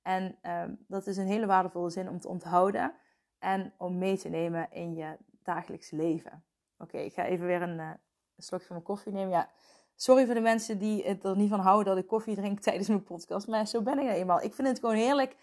En 0.02 0.38
um, 0.42 0.84
dat 0.88 1.06
is 1.06 1.16
een 1.16 1.26
hele 1.26 1.46
waardevolle 1.46 1.90
zin 1.90 2.08
om 2.08 2.20
te 2.20 2.28
onthouden 2.28 2.94
en 3.38 3.74
om 3.78 3.98
mee 3.98 4.18
te 4.18 4.28
nemen 4.28 4.70
in 4.70 4.94
je 4.94 5.16
dagelijks 5.42 5.90
leven. 5.90 6.44
Oké, 6.78 6.98
ik 6.98 7.12
ga 7.12 7.24
even 7.24 7.46
weer 7.46 7.62
een, 7.62 7.78
een 7.78 7.98
slokje 8.36 8.66
van 8.66 8.76
mijn 8.76 8.88
koffie 8.88 9.12
nemen. 9.12 9.30
Ja, 9.30 9.50
Sorry 9.96 10.24
voor 10.24 10.34
de 10.34 10.40
mensen 10.40 10.78
die 10.78 11.04
het 11.04 11.24
er 11.24 11.36
niet 11.36 11.48
van 11.48 11.60
houden 11.60 11.94
dat 11.94 12.02
ik 12.02 12.08
koffie 12.08 12.34
drink 12.34 12.60
tijdens 12.60 12.88
mijn 12.88 13.02
podcast. 13.02 13.46
Maar 13.46 13.66
zo 13.66 13.82
ben 13.82 13.98
ik 13.98 14.04
nou 14.04 14.16
eenmaal. 14.16 14.42
Ik 14.42 14.54
vind 14.54 14.68
het 14.68 14.78
gewoon 14.78 14.94
heerlijk 14.94 15.36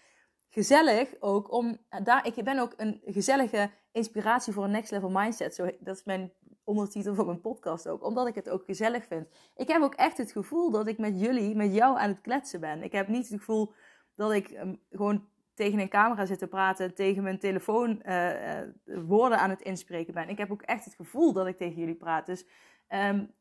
gezellig 0.48 1.14
ook 1.20 1.52
om 1.52 1.78
daar. 2.02 2.26
Ik 2.26 2.44
ben 2.44 2.58
ook 2.58 2.74
een 2.76 3.00
gezellige 3.04 3.70
inspiratie 3.92 4.52
voor 4.52 4.64
een 4.64 4.70
next 4.70 4.90
level 4.90 5.10
mindset. 5.10 5.54
Zo, 5.54 5.70
dat 5.80 5.96
is 5.96 6.04
mijn 6.04 6.32
ondertitel 6.64 7.14
van 7.14 7.26
mijn 7.26 7.40
podcast 7.40 7.88
ook. 7.88 8.04
Omdat 8.04 8.26
ik 8.26 8.34
het 8.34 8.48
ook 8.48 8.64
gezellig 8.64 9.06
vind. 9.06 9.28
Ik 9.56 9.68
heb 9.68 9.82
ook 9.82 9.94
echt 9.94 10.16
het 10.16 10.32
gevoel 10.32 10.70
dat 10.70 10.86
ik 10.86 10.98
met 10.98 11.20
jullie, 11.20 11.54
met 11.54 11.74
jou 11.74 11.98
aan 11.98 12.08
het 12.08 12.20
kletsen 12.20 12.60
ben. 12.60 12.82
Ik 12.82 12.92
heb 12.92 13.08
niet 13.08 13.28
het 13.28 13.40
gevoel 13.40 13.72
dat 14.14 14.32
ik 14.32 14.50
um, 14.50 14.80
gewoon 14.90 15.28
tegen 15.54 15.78
een 15.78 15.88
camera 15.88 16.26
zit 16.26 16.38
te 16.38 16.46
praten, 16.46 16.94
tegen 16.94 17.22
mijn 17.22 17.38
telefoon 17.38 18.02
uh, 18.04 18.62
uh, 18.64 18.68
woorden 19.06 19.38
aan 19.38 19.50
het 19.50 19.60
inspreken 19.60 20.14
ben. 20.14 20.28
Ik 20.28 20.38
heb 20.38 20.50
ook 20.50 20.62
echt 20.62 20.84
het 20.84 20.94
gevoel 20.94 21.32
dat 21.32 21.46
ik 21.46 21.56
tegen 21.56 21.78
jullie 21.78 21.94
praat. 21.94 22.26
Dus 22.26 22.46
um, 22.88 23.34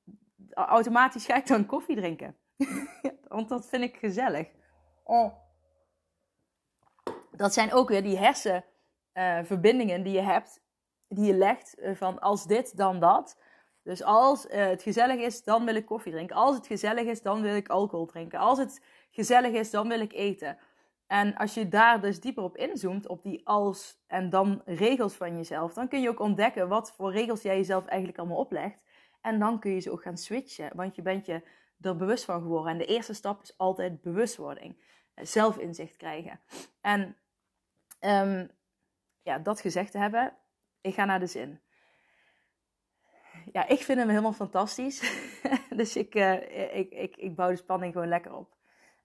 automatisch 0.53 1.25
ga 1.25 1.35
ik 1.35 1.47
dan 1.47 1.65
koffie 1.65 1.95
drinken. 1.95 2.35
Want 3.27 3.50
dat 3.50 3.69
vind 3.69 3.83
ik 3.83 3.97
gezellig. 3.97 4.47
Oh. 5.03 5.33
Dat 7.31 7.53
zijn 7.53 7.74
ook 7.74 7.89
weer 7.89 8.03
die 8.03 8.17
hersenverbindingen 8.17 9.97
uh, 9.97 10.03
die 10.03 10.13
je 10.13 10.21
hebt, 10.21 10.62
die 11.13 11.25
je 11.25 11.34
legt 11.34 11.75
uh, 11.80 11.96
van 11.96 12.19
als 12.19 12.46
dit, 12.46 12.78
dan 12.78 13.00
dat. 13.00 13.38
Dus 13.84 14.04
als 14.04 14.46
uh, 14.46 14.52
het 14.52 14.81
gezellig 14.81 15.19
is, 15.19 15.44
dan 15.44 15.66
wil 15.66 15.75
ik 15.75 15.86
koffie 15.86 16.12
drinken. 16.12 16.36
Als 16.36 16.56
het 16.56 16.68
gezellig 16.68 17.06
is, 17.06 17.22
dan 17.22 17.42
wil 17.42 17.56
ik 17.56 17.69
alcohol 17.69 18.06
drinken. 18.06 18.40
Als 18.40 18.58
het 18.58 18.81
gezellig 19.12 19.52
is, 19.52 19.72
dan 19.72 19.88
wil 19.88 20.00
ik 20.00 20.13
eten. 20.13 20.58
En 21.08 21.36
als 21.36 21.54
je 21.54 21.68
daar 21.68 22.02
dus 22.02 22.19
dieper 22.19 22.44
op 22.44 22.58
inzoomt, 22.58 23.08
op 23.08 23.24
die 23.24 23.48
als 23.48 24.04
en 24.08 24.30
dan 24.30 24.62
regels 24.66 25.13
van 25.13 25.36
jezelf, 25.36 25.74
dan 25.74 25.88
kun 25.88 26.02
je 26.02 26.10
ook 26.10 26.19
ontdekken 26.19 26.68
wat 26.68 26.92
voor 26.92 27.12
regels 27.12 27.42
jij 27.42 27.56
jezelf 27.56 27.86
eigenlijk 27.86 28.19
allemaal 28.19 28.38
oplegt. 28.38 28.80
En 29.22 29.40
dan 29.40 29.60
kun 29.60 29.72
je 29.72 29.80
ze 29.80 29.92
ook 29.92 30.02
gaan 30.02 30.18
switchen, 30.18 30.72
want 30.75 30.96
je 30.96 31.02
bent 31.02 31.25
je 31.25 31.42
er 31.81 31.96
bewust 31.96 32.25
van 32.25 32.42
geworden. 32.42 32.72
En 32.72 32.78
de 32.78 32.86
eerste 32.86 33.13
stap 33.13 33.42
is 33.42 33.58
altijd 33.58 34.02
bewustwording, 34.02 34.84
eh, 35.13 35.25
zelfinzicht 35.25 35.98
krijgen. 35.98 36.39
En 36.82 37.18
um, 38.00 38.51
ja, 39.22 39.39
dat 39.39 39.62
gezegd 39.62 39.91
te 39.91 39.98
hebben, 39.98 40.34
ik 40.81 40.93
ga 40.93 41.05
naar 41.05 41.19
de 41.19 41.27
zin. 41.27 41.61
Ja, 43.51 43.67
ik 43.67 43.83
vind 43.83 44.00
hem 44.00 44.09
helemaal 44.09 44.33
fantastisch. 44.33 45.00
dus 45.79 45.95
ik, 45.95 46.15
uh, 46.15 46.77
ik, 46.77 46.91
ik, 46.91 47.15
ik 47.17 47.35
bouw 47.35 47.50
de 47.50 47.55
spanning 47.55 47.93
gewoon 47.93 48.07
lekker 48.07 48.33
op. 48.33 48.55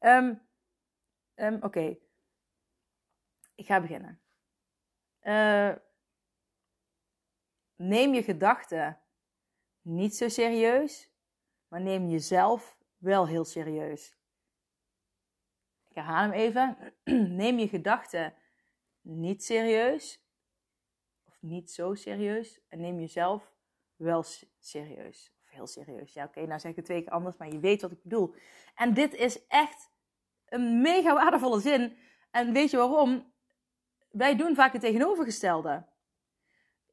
Um, 0.00 0.42
um, 1.34 1.62
Oké, 1.62 1.96
ik 3.54 3.66
ga 3.66 3.80
beginnen. 3.80 4.20
Uh, 5.22 5.72
neem 7.76 8.14
je 8.14 8.22
gedachten 8.22 9.00
niet 9.82 10.16
zo 10.16 10.28
serieus, 10.28 11.10
maar 11.68 11.80
neem 11.80 12.08
jezelf 12.08 12.78
wel 12.96 13.26
heel 13.26 13.44
serieus. 13.44 14.16
Ik 15.88 15.94
herhaal 15.94 16.22
hem 16.22 16.32
even. 16.32 16.94
Neem 17.42 17.58
je 17.58 17.68
gedachten 17.68 18.34
niet 19.00 19.44
serieus, 19.44 20.25
niet 21.46 21.70
zo 21.70 21.94
serieus, 21.94 22.60
en 22.68 22.80
neem 22.80 23.00
jezelf 23.00 23.54
wel 23.96 24.24
serieus. 24.58 25.34
Of 25.40 25.50
heel 25.50 25.66
serieus. 25.66 26.12
Ja, 26.12 26.24
oké, 26.24 26.46
nou 26.46 26.60
zeg 26.60 26.70
ik 26.70 26.76
het 26.76 26.84
twee 26.84 27.02
keer 27.02 27.12
anders, 27.12 27.36
maar 27.36 27.48
je 27.48 27.58
weet 27.58 27.82
wat 27.82 27.90
ik 27.90 28.02
bedoel. 28.02 28.34
En 28.74 28.94
dit 28.94 29.14
is 29.14 29.46
echt 29.46 29.90
een 30.48 30.80
mega 30.80 31.14
waardevolle 31.14 31.60
zin. 31.60 31.96
En 32.30 32.52
weet 32.52 32.70
je 32.70 32.76
waarom? 32.76 33.32
Wij 34.10 34.36
doen 34.36 34.54
vaak 34.54 34.72
het 34.72 34.82
tegenovergestelde. 34.82 35.86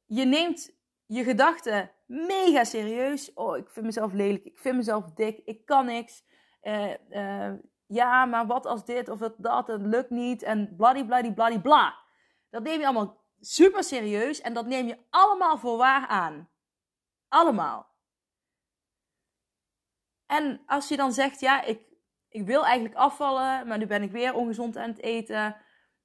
Je 0.05 0.25
neemt 0.25 0.75
je 1.05 1.23
gedachten 1.23 1.91
mega 2.05 2.63
serieus. 2.63 3.33
Oh, 3.33 3.57
ik 3.57 3.69
vind 3.69 3.85
mezelf 3.85 4.13
lelijk. 4.13 4.43
Ik 4.43 4.59
vind 4.59 4.75
mezelf 4.75 5.11
dik. 5.11 5.37
Ik 5.45 5.65
kan 5.65 5.85
niks. 5.85 6.23
Uh, 6.63 6.93
uh, 7.09 7.53
ja, 7.87 8.25
maar 8.25 8.47
wat 8.47 8.65
als 8.65 8.85
dit 8.85 9.09
of 9.09 9.19
dat, 9.19 9.33
dat, 9.37 9.67
het 9.67 9.81
lukt 9.81 10.09
niet. 10.09 10.43
En 10.43 10.75
bladibladibladibla. 10.75 11.61
bla. 11.61 11.99
Dat 12.49 12.63
neem 12.63 12.79
je 12.79 12.85
allemaal 12.85 13.22
super 13.45 13.83
serieus. 13.83 14.41
En 14.41 14.53
dat 14.53 14.65
neem 14.65 14.87
je 14.87 14.97
allemaal 15.09 15.57
voor 15.57 15.77
waar 15.77 16.07
aan. 16.07 16.49
Allemaal. 17.27 17.91
En 20.25 20.61
als 20.65 20.87
je 20.87 20.95
dan 20.95 21.13
zegt, 21.13 21.39
ja, 21.39 21.63
ik, 21.63 21.81
ik 22.29 22.45
wil 22.45 22.65
eigenlijk 22.65 22.95
afvallen. 22.95 23.67
Maar 23.67 23.77
nu 23.77 23.85
ben 23.85 24.03
ik 24.03 24.11
weer 24.11 24.33
ongezond 24.33 24.77
aan 24.77 24.89
het 24.89 25.01
eten. 25.01 25.55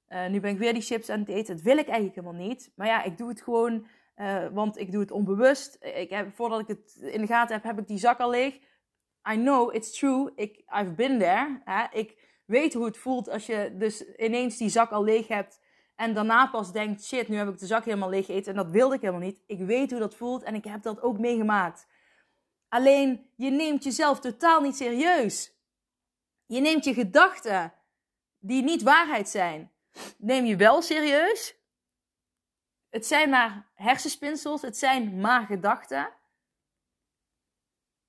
Uh, 0.07 0.27
nu 0.27 0.39
ben 0.39 0.51
ik 0.51 0.57
weer 0.57 0.73
die 0.73 0.81
chips 0.81 1.09
aan 1.09 1.19
het 1.19 1.29
eten. 1.29 1.55
Dat 1.55 1.63
wil 1.63 1.77
ik 1.77 1.87
eigenlijk 1.87 2.15
helemaal 2.15 2.47
niet. 2.47 2.71
Maar 2.75 2.87
ja, 2.87 3.03
ik 3.03 3.17
doe 3.17 3.29
het 3.29 3.41
gewoon 3.41 3.87
uh, 4.19 4.47
want 4.51 4.77
ik 4.77 4.91
doe 4.91 5.01
het 5.01 5.11
onbewust. 5.11 5.77
Ik 5.79 6.09
heb, 6.09 6.35
voordat 6.35 6.59
ik 6.59 6.67
het 6.67 6.95
in 6.95 7.21
de 7.21 7.27
gaten 7.27 7.55
heb, 7.55 7.63
heb 7.63 7.79
ik 7.79 7.87
die 7.87 7.97
zak 7.97 8.19
al 8.19 8.29
leeg. 8.29 8.55
I 9.31 9.35
know, 9.35 9.75
it's 9.75 9.97
true. 9.97 10.31
Ik, 10.35 10.57
I've 10.57 10.91
been 10.91 11.19
there. 11.19 11.61
Hè? 11.63 11.85
Ik 11.91 12.17
weet 12.45 12.73
hoe 12.73 12.85
het 12.85 12.97
voelt 12.97 13.29
als 13.29 13.45
je 13.45 13.75
dus 13.77 14.15
ineens 14.15 14.57
die 14.57 14.69
zak 14.69 14.91
al 14.91 15.03
leeg 15.03 15.27
hebt. 15.27 15.59
En 15.99 16.13
daarna 16.13 16.47
pas 16.47 16.71
denkt, 16.71 17.05
shit, 17.05 17.27
nu 17.27 17.35
heb 17.35 17.47
ik 17.47 17.59
de 17.59 17.65
zak 17.65 17.85
helemaal 17.85 18.09
leeg 18.09 18.27
eten. 18.27 18.51
En 18.51 18.63
dat 18.63 18.71
wilde 18.71 18.95
ik 18.95 19.01
helemaal 19.01 19.21
niet. 19.21 19.41
Ik 19.45 19.59
weet 19.59 19.91
hoe 19.91 19.99
dat 19.99 20.15
voelt 20.15 20.43
en 20.43 20.55
ik 20.55 20.63
heb 20.63 20.81
dat 20.81 21.01
ook 21.01 21.19
meegemaakt. 21.19 21.87
Alleen, 22.67 23.31
je 23.35 23.49
neemt 23.49 23.83
jezelf 23.83 24.19
totaal 24.19 24.61
niet 24.61 24.75
serieus. 24.75 25.53
Je 26.45 26.59
neemt 26.59 26.83
je 26.83 26.93
gedachten, 26.93 27.73
die 28.37 28.63
niet 28.63 28.81
waarheid 28.81 29.29
zijn, 29.29 29.71
neem 30.17 30.45
je 30.45 30.55
wel 30.55 30.81
serieus. 30.81 31.55
Het 32.89 33.05
zijn 33.05 33.29
maar 33.29 33.69
hersenspinsels, 33.73 34.61
het 34.61 34.77
zijn 34.77 35.19
maar 35.19 35.45
gedachten. 35.45 36.09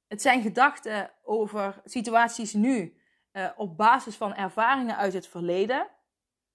Het 0.06 0.22
zijn 0.22 0.42
gedachten 0.42 1.10
over 1.22 1.80
situaties 1.84 2.52
nu 2.52 3.00
uh, 3.32 3.50
op 3.56 3.76
basis 3.76 4.16
van 4.16 4.34
ervaringen 4.34 4.96
uit 4.96 5.12
het 5.12 5.26
verleden. 5.26 5.88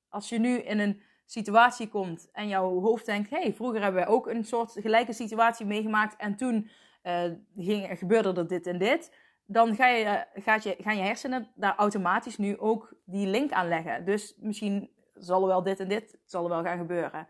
Als 0.09 0.29
je 0.29 0.39
nu 0.39 0.57
in 0.57 0.79
een 0.79 1.03
situatie 1.25 1.87
komt 1.87 2.29
en 2.31 2.47
jouw 2.47 2.79
hoofd 2.79 3.05
denkt: 3.05 3.29
hey, 3.29 3.53
vroeger 3.53 3.81
hebben 3.81 4.01
wij 4.01 4.13
ook 4.13 4.27
een 4.27 4.45
soort 4.45 4.71
gelijke 4.71 5.13
situatie 5.13 5.65
meegemaakt 5.65 6.15
en 6.15 6.35
toen 6.35 6.69
uh, 7.03 7.23
ging, 7.55 7.97
gebeurde 7.97 8.33
er 8.33 8.47
dit 8.47 8.67
en 8.67 8.77
dit. 8.77 9.13
Dan 9.45 9.75
ga 9.75 9.87
je, 9.87 10.25
gaat 10.33 10.63
je, 10.63 10.75
gaan 10.79 10.97
je 10.97 11.03
hersenen 11.03 11.51
daar 11.55 11.75
automatisch 11.75 12.37
nu 12.37 12.57
ook 12.57 12.93
die 13.05 13.27
link 13.27 13.51
aan 13.51 13.67
leggen. 13.67 14.05
Dus 14.05 14.35
misschien 14.39 14.89
zal 15.13 15.41
er 15.41 15.47
wel 15.47 15.63
dit 15.63 15.79
en 15.79 15.87
dit 15.87 16.17
zal 16.25 16.43
er 16.43 16.49
wel 16.49 16.63
gaan 16.63 16.77
gebeuren. 16.77 17.27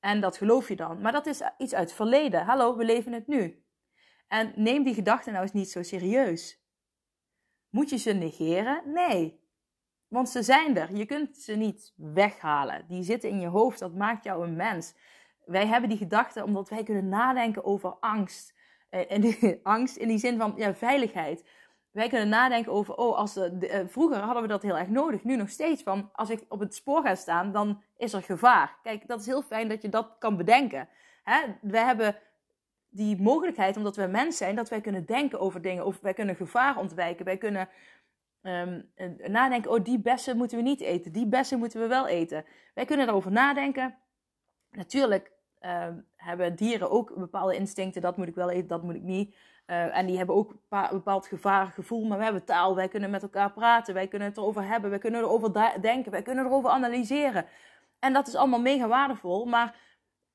En 0.00 0.20
dat 0.20 0.36
geloof 0.36 0.68
je 0.68 0.76
dan. 0.76 1.00
Maar 1.00 1.12
dat 1.12 1.26
is 1.26 1.42
iets 1.58 1.74
uit 1.74 1.88
het 1.88 1.96
verleden. 1.96 2.44
Hallo, 2.44 2.76
we 2.76 2.84
leven 2.84 3.12
het 3.12 3.26
nu. 3.26 3.62
En 4.28 4.52
neem 4.54 4.82
die 4.82 4.94
gedachten 4.94 5.32
nou 5.32 5.44
eens 5.44 5.52
niet 5.52 5.70
zo 5.70 5.82
serieus. 5.82 6.62
Moet 7.68 7.90
je 7.90 7.96
ze 7.96 8.12
negeren? 8.12 8.82
Nee. 8.92 9.40
Want 10.08 10.28
ze 10.28 10.42
zijn 10.42 10.76
er. 10.76 10.96
Je 10.96 11.06
kunt 11.06 11.36
ze 11.36 11.54
niet 11.54 11.92
weghalen. 11.96 12.84
Die 12.88 13.02
zitten 13.02 13.30
in 13.30 13.40
je 13.40 13.46
hoofd. 13.46 13.78
Dat 13.78 13.94
maakt 13.94 14.24
jou 14.24 14.46
een 14.46 14.56
mens. 14.56 14.94
Wij 15.44 15.66
hebben 15.66 15.88
die 15.88 15.98
gedachten 15.98 16.44
omdat 16.44 16.68
wij 16.68 16.82
kunnen 16.82 17.08
nadenken 17.08 17.64
over 17.64 17.96
angst. 18.00 18.54
Eh, 18.90 19.12
en 19.12 19.60
angst 19.62 19.96
in 19.96 20.08
die 20.08 20.18
zin 20.18 20.38
van 20.38 20.52
ja, 20.56 20.74
veiligheid. 20.74 21.44
Wij 21.90 22.08
kunnen 22.08 22.28
nadenken 22.28 22.72
over, 22.72 22.94
oh, 22.94 23.16
als 23.16 23.34
de, 23.34 23.58
uh, 23.60 23.88
vroeger 23.88 24.18
hadden 24.18 24.42
we 24.42 24.48
dat 24.48 24.62
heel 24.62 24.78
erg 24.78 24.88
nodig. 24.88 25.24
Nu 25.24 25.36
nog 25.36 25.48
steeds 25.48 25.82
van, 25.82 26.10
als 26.12 26.30
ik 26.30 26.44
op 26.48 26.60
het 26.60 26.74
spoor 26.74 27.02
ga 27.02 27.14
staan, 27.14 27.52
dan 27.52 27.82
is 27.96 28.12
er 28.12 28.22
gevaar. 28.22 28.78
Kijk, 28.82 29.06
dat 29.06 29.20
is 29.20 29.26
heel 29.26 29.42
fijn 29.42 29.68
dat 29.68 29.82
je 29.82 29.88
dat 29.88 30.16
kan 30.18 30.36
bedenken. 30.36 30.88
Hè? 31.22 31.40
Wij 31.60 31.84
hebben 31.84 32.16
die 32.90 33.22
mogelijkheid, 33.22 33.76
omdat 33.76 33.96
we 33.96 34.06
mens 34.06 34.36
zijn, 34.36 34.56
dat 34.56 34.68
wij 34.68 34.80
kunnen 34.80 35.06
denken 35.06 35.40
over 35.40 35.62
dingen. 35.62 35.86
Of 35.86 36.00
wij 36.00 36.14
kunnen 36.14 36.36
gevaar 36.36 36.76
ontwijken. 36.76 37.24
Wij 37.24 37.36
kunnen 37.36 37.68
um, 38.48 38.90
nadenken, 39.30 39.70
oh, 39.70 39.84
die 39.84 40.00
bessen 40.00 40.36
moeten 40.36 40.56
we 40.56 40.62
niet 40.62 40.80
eten. 40.80 41.12
Die 41.12 41.26
bessen 41.26 41.58
moeten 41.58 41.80
we 41.80 41.86
wel 41.86 42.06
eten. 42.06 42.44
Wij 42.74 42.84
kunnen 42.84 43.06
daarover 43.06 43.32
nadenken. 43.32 43.98
Natuurlijk 44.70 45.32
um, 45.60 46.06
hebben 46.16 46.56
dieren 46.56 46.90
ook 46.90 47.14
bepaalde 47.16 47.56
instincten. 47.56 48.02
Dat 48.02 48.16
moet 48.16 48.28
ik 48.28 48.34
wel 48.34 48.50
eten, 48.50 48.68
dat 48.68 48.82
moet 48.82 48.94
ik 48.94 49.02
niet. 49.02 49.34
Uh, 49.66 49.96
en 49.96 50.06
die 50.06 50.16
hebben 50.16 50.34
ook 50.34 50.50
een 50.50 50.88
bepaald 50.90 51.26
gevaargevoel. 51.26 52.04
Maar 52.04 52.18
we 52.18 52.24
hebben 52.24 52.44
taal, 52.44 52.74
wij 52.74 52.88
kunnen 52.88 53.10
met 53.10 53.22
elkaar 53.22 53.52
praten. 53.52 53.94
Wij 53.94 54.08
kunnen 54.08 54.28
het 54.28 54.36
erover 54.36 54.66
hebben, 54.66 54.90
wij 54.90 54.98
kunnen 54.98 55.20
erover 55.20 55.80
denken. 55.80 56.12
Wij 56.12 56.22
kunnen 56.22 56.44
erover 56.44 56.70
analyseren. 56.70 57.46
En 57.98 58.12
dat 58.12 58.26
is 58.26 58.34
allemaal 58.34 58.60
mega 58.60 58.88
waardevol. 58.88 59.44
Maar 59.44 59.74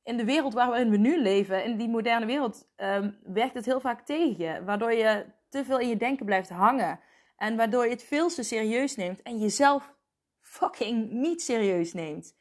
in 0.03 0.17
de 0.17 0.25
wereld 0.25 0.53
waarin 0.53 0.89
we 0.89 0.97
nu 0.97 1.21
leven, 1.21 1.63
in 1.63 1.77
die 1.77 1.89
moderne 1.89 2.25
wereld, 2.25 2.67
um, 2.77 3.17
werkt 3.23 3.53
het 3.53 3.65
heel 3.65 3.79
vaak 3.79 4.01
tegen 4.01 4.37
je. 4.37 4.63
Waardoor 4.63 4.93
je 4.93 5.25
te 5.49 5.65
veel 5.65 5.79
in 5.79 5.87
je 5.87 5.97
denken 5.97 6.25
blijft 6.25 6.49
hangen. 6.49 6.99
En 7.43 7.55
waardoor 7.55 7.83
je 7.83 7.89
het 7.89 8.03
veel 8.03 8.29
te 8.29 8.43
serieus 8.43 8.95
neemt 8.95 9.21
en 9.21 9.39
jezelf 9.39 9.95
fucking 10.39 11.11
niet 11.11 11.41
serieus 11.41 11.93
neemt. 11.93 12.35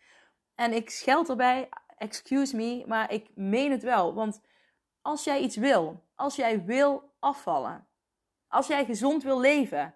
En 0.54 0.73
ik 0.73 0.90
scheld 0.90 1.28
erbij, 1.28 1.68
excuse 1.97 2.56
me, 2.56 2.85
maar 2.87 3.12
ik 3.12 3.26
meen 3.35 3.71
het 3.71 3.82
wel. 3.82 4.14
Want 4.14 4.40
als 5.00 5.25
jij 5.25 5.40
iets 5.40 5.56
wil, 5.56 6.04
als 6.14 6.37
jij 6.37 6.64
wil 6.64 7.12
afvallen, 7.18 7.87
als 8.49 8.66
jij 8.66 8.85
gezond 8.85 9.23
wil 9.23 9.40
leven, 9.40 9.94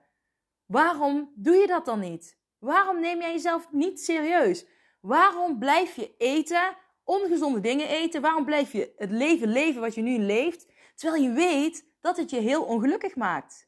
waarom 0.65 1.33
doe 1.35 1.55
je 1.55 1.67
dat 1.67 1.85
dan 1.85 2.01
niet? 2.01 2.39
Waarom 2.59 3.01
neem 3.01 3.21
jij 3.21 3.33
jezelf 3.33 3.69
niet 3.71 4.01
serieus? 4.01 4.67
Waarom 5.01 5.59
blijf 5.59 5.97
je 5.97 6.15
eten 6.19 6.77
ongezonde 7.05 7.61
dingen 7.61 7.89
eten? 7.89 8.21
Waarom 8.21 8.45
blijf 8.45 8.73
je 8.73 8.93
het 8.97 9.11
leven 9.11 9.49
leven 9.49 9.81
wat 9.81 9.95
je 9.95 10.03
nu 10.03 10.19
leeft, 10.19 10.67
terwijl 10.95 11.23
je 11.23 11.31
weet 11.31 11.87
dat 12.01 12.17
het 12.17 12.31
je 12.31 12.41
heel 12.41 12.65
ongelukkig 12.65 13.17
maakt? 13.17 13.66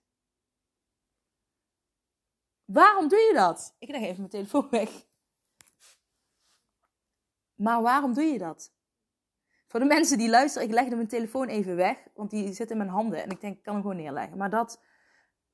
Waarom 2.72 3.08
doe 3.08 3.18
je 3.18 3.32
dat? 3.34 3.74
Ik 3.78 3.88
leg 3.88 4.00
even 4.00 4.16
mijn 4.16 4.28
telefoon 4.28 4.68
weg. 4.70 5.06
Maar 7.54 7.82
waarom 7.82 8.14
doe 8.14 8.24
je 8.24 8.38
dat? 8.38 8.72
Voor 9.66 9.80
de 9.80 9.86
mensen 9.86 10.18
die 10.18 10.28
luisteren, 10.28 10.68
ik 10.68 10.74
legde 10.74 10.96
mijn 10.96 11.08
telefoon 11.08 11.48
even 11.48 11.76
weg, 11.76 12.08
want 12.14 12.30
die 12.30 12.52
zit 12.52 12.70
in 12.70 12.76
mijn 12.76 12.88
handen 12.88 13.22
en 13.22 13.30
ik 13.30 13.40
denk, 13.40 13.56
ik 13.56 13.62
kan 13.62 13.72
hem 13.72 13.82
gewoon 13.82 13.96
neerleggen. 13.96 14.38
Maar 14.38 14.50
dat 14.50 14.82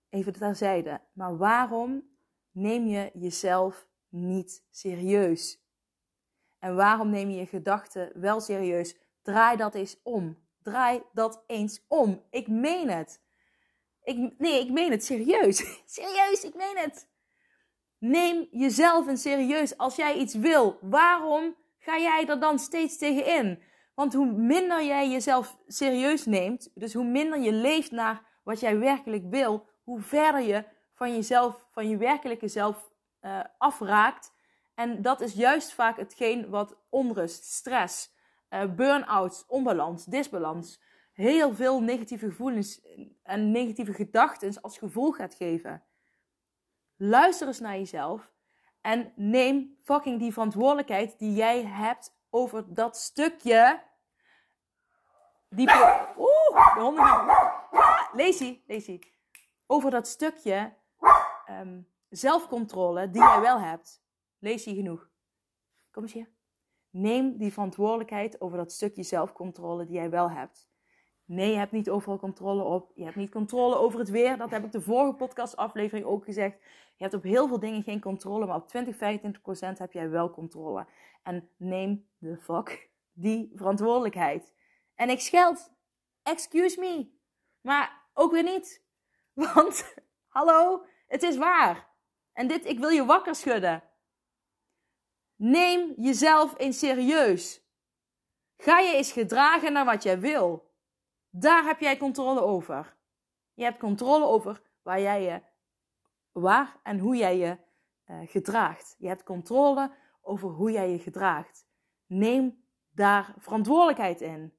even 0.09 0.33
terzijde. 0.33 1.01
Maar 1.13 1.37
waarom 1.37 2.09
neem 2.51 2.87
je 2.87 3.11
jezelf 3.15 3.89
niet 4.09 4.65
serieus? 4.71 5.63
En 6.59 6.77
waarom 6.77 7.11
neem 7.11 7.31
je 7.31 7.37
je 7.37 7.47
gedachten 7.47 8.21
wel 8.21 8.41
serieus? 8.41 8.97
Draai 9.23 9.57
dat 9.57 9.75
eens 9.75 10.01
om. 10.03 10.39
Draai 10.63 11.03
dat 11.13 11.45
eens 11.47 11.85
om. 11.89 12.23
Ik 12.31 12.49
meen 12.49 12.91
het. 12.91 13.21
Ik, 14.05 14.39
nee, 14.39 14.61
ik 14.61 14.71
meen 14.71 14.91
het 14.91 15.05
serieus. 15.05 15.59
serieus, 15.87 16.45
ik 16.45 16.55
meen 16.55 16.77
het. 16.77 17.09
Neem 17.99 18.49
jezelf 18.51 19.07
een 19.07 19.17
serieus. 19.17 19.77
Als 19.77 19.97
jij 19.97 20.17
iets 20.17 20.35
wil, 20.35 20.79
waarom 20.81 21.57
ga 21.79 21.99
jij 21.99 22.27
er 22.29 22.41
dan 22.41 22.59
steeds 22.59 22.99
tegen 22.99 23.27
in? 23.27 23.63
Want 23.95 24.15
hoe 24.15 24.33
minder 24.33 24.85
jij 24.85 25.11
jezelf 25.11 25.59
serieus 25.67 26.25
neemt, 26.25 26.71
dus 26.75 26.95
hoe 26.95 27.05
minder 27.05 27.39
je 27.39 27.53
leeft 27.53 27.91
naar 27.91 28.23
wat 28.45 28.61
jij 28.61 28.79
werkelijk 28.79 29.25
wil, 29.31 29.67
hoe 29.83 30.01
verder 30.01 30.41
je 30.41 30.65
van 30.93 31.15
jezelf, 31.15 31.67
van 31.71 31.89
je 31.89 31.97
werkelijke 31.97 32.49
zelf 32.49 32.93
uh, 33.21 33.41
afraakt 33.59 34.35
en 34.75 35.03
dat 35.03 35.21
is 35.21 35.33
juist 35.33 35.73
vaak 35.73 35.97
hetgeen 35.97 36.49
wat 36.51 36.77
onrust, 36.89 37.45
stress, 37.45 38.13
uh, 38.51 38.75
burn-out, 38.75 39.45
onbalans, 39.49 40.05
disbalans, 40.05 40.81
heel 41.15 41.55
veel 41.55 41.81
negatieve 41.81 42.29
gevoelens 42.29 42.81
en 43.23 43.51
negatieve 43.51 43.93
gedachten 43.93 44.61
als 44.61 44.79
gevolg 44.79 45.17
gaat 45.17 45.35
geven. 45.35 45.85
Luister 46.97 47.47
eens 47.47 47.61
naar 47.61 47.77
jezelf 47.77 48.33
en 48.81 49.13
neem 49.17 49.77
fucking 49.83 50.19
die 50.19 50.33
verantwoordelijkheid 50.33 51.19
die 51.19 51.33
jij 51.33 51.65
hebt 51.65 52.17
over 52.31 52.75
dat 52.75 52.97
stukje. 52.97 53.83
Die. 55.49 55.71
Oeh, 56.17 56.75
de 56.75 56.81
honden 56.81 57.05
gaan. 57.05 57.27
Lazy, 58.13 58.63
lazy. 58.67 58.99
Over 59.67 59.91
dat 59.91 60.09
stukje 60.09 60.75
um, 61.51 61.89
zelfcontrole 62.09 63.11
die 63.11 63.23
jij 63.23 63.41
wel 63.41 63.61
hebt. 63.61 64.03
Je 64.39 64.59
genoeg? 64.59 65.11
Kom 65.91 66.03
eens 66.03 66.13
hier. 66.13 66.31
Neem 66.91 67.37
die 67.37 67.53
verantwoordelijkheid 67.53 68.41
over 68.41 68.57
dat 68.57 68.73
stukje 68.73 69.03
zelfcontrole 69.03 69.85
die 69.85 69.95
jij 69.95 70.11
wel 70.11 70.31
hebt. 70.31 70.69
Nee, 71.25 71.51
je 71.51 71.57
hebt 71.57 71.73
niet 71.73 71.91
overal 71.91 72.19
controle 72.19 72.63
op. 72.63 72.93
Je 72.95 73.05
hebt 73.05 73.17
niet 73.17 73.31
controle 73.31 73.77
over 73.77 73.99
het 73.99 74.11
weer. 74.11 74.37
Dat 74.37 74.51
heb 74.51 74.65
ik 74.65 74.73
de 74.73 74.81
vorige 74.81 75.15
podcastaflevering 75.15 76.07
ook 76.07 76.25
gezegd. 76.25 76.57
Je 76.97 77.03
hebt 77.03 77.15
op 77.15 77.23
heel 77.23 77.49
veel 77.49 77.59
dingen 77.59 77.83
geen 77.83 78.01
controle, 78.01 78.47
maar 78.47 78.57
op 78.57 78.69
20, 78.69 78.97
25 78.97 79.43
procent 79.43 79.79
heb 79.79 79.93
jij 79.93 80.11
wel 80.11 80.31
controle. 80.31 80.87
En 81.23 81.49
neem 81.57 82.09
de 82.19 82.37
fuck 82.37 82.91
die 83.13 83.53
verantwoordelijkheid. 83.55 84.55
En 84.95 85.09
ik 85.09 85.21
scheld. 85.21 85.73
Excuse 86.23 86.81
me. 86.81 87.11
Maar 87.61 88.03
ook 88.15 88.33
weer 88.33 88.43
niet. 88.43 88.85
Want, 89.55 89.95
hallo, 90.29 90.85
het 91.07 91.23
is 91.23 91.37
waar. 91.37 91.89
En 92.33 92.49
dit, 92.49 92.65
ik 92.65 92.79
wil 92.79 92.89
je 92.89 93.05
wakker 93.05 93.35
schudden. 93.35 93.83
Neem 95.37 95.93
jezelf 95.97 96.55
eens 96.59 96.79
serieus. 96.79 97.63
Ga 98.57 98.79
je 98.79 98.95
eens 98.95 99.13
gedragen 99.13 99.73
naar 99.73 99.85
wat 99.85 100.03
jij 100.03 100.21
wil. 100.21 100.73
Daar 101.37 101.65
heb 101.65 101.81
jij 101.81 101.97
controle 101.97 102.41
over. 102.41 102.97
Je 103.55 103.65
hebt 103.65 103.79
controle 103.79 104.25
over 104.25 104.63
waar 104.83 105.01
jij 105.01 105.23
je, 105.23 105.43
waar 106.33 106.77
en 106.83 106.99
hoe 106.99 107.17
jij 107.17 107.39
je 107.39 107.59
uh, 108.07 108.17
gedraagt. 108.25 108.95
Je 108.99 109.09
hebt 109.09 109.23
controle 109.23 109.91
over 110.23 110.49
hoe 110.49 110.71
jij 110.71 110.91
je 110.91 110.99
gedraagt. 110.99 111.67
Neem 112.07 112.65
daar 112.91 113.35
verantwoordelijkheid 113.39 114.21
in. 114.21 114.55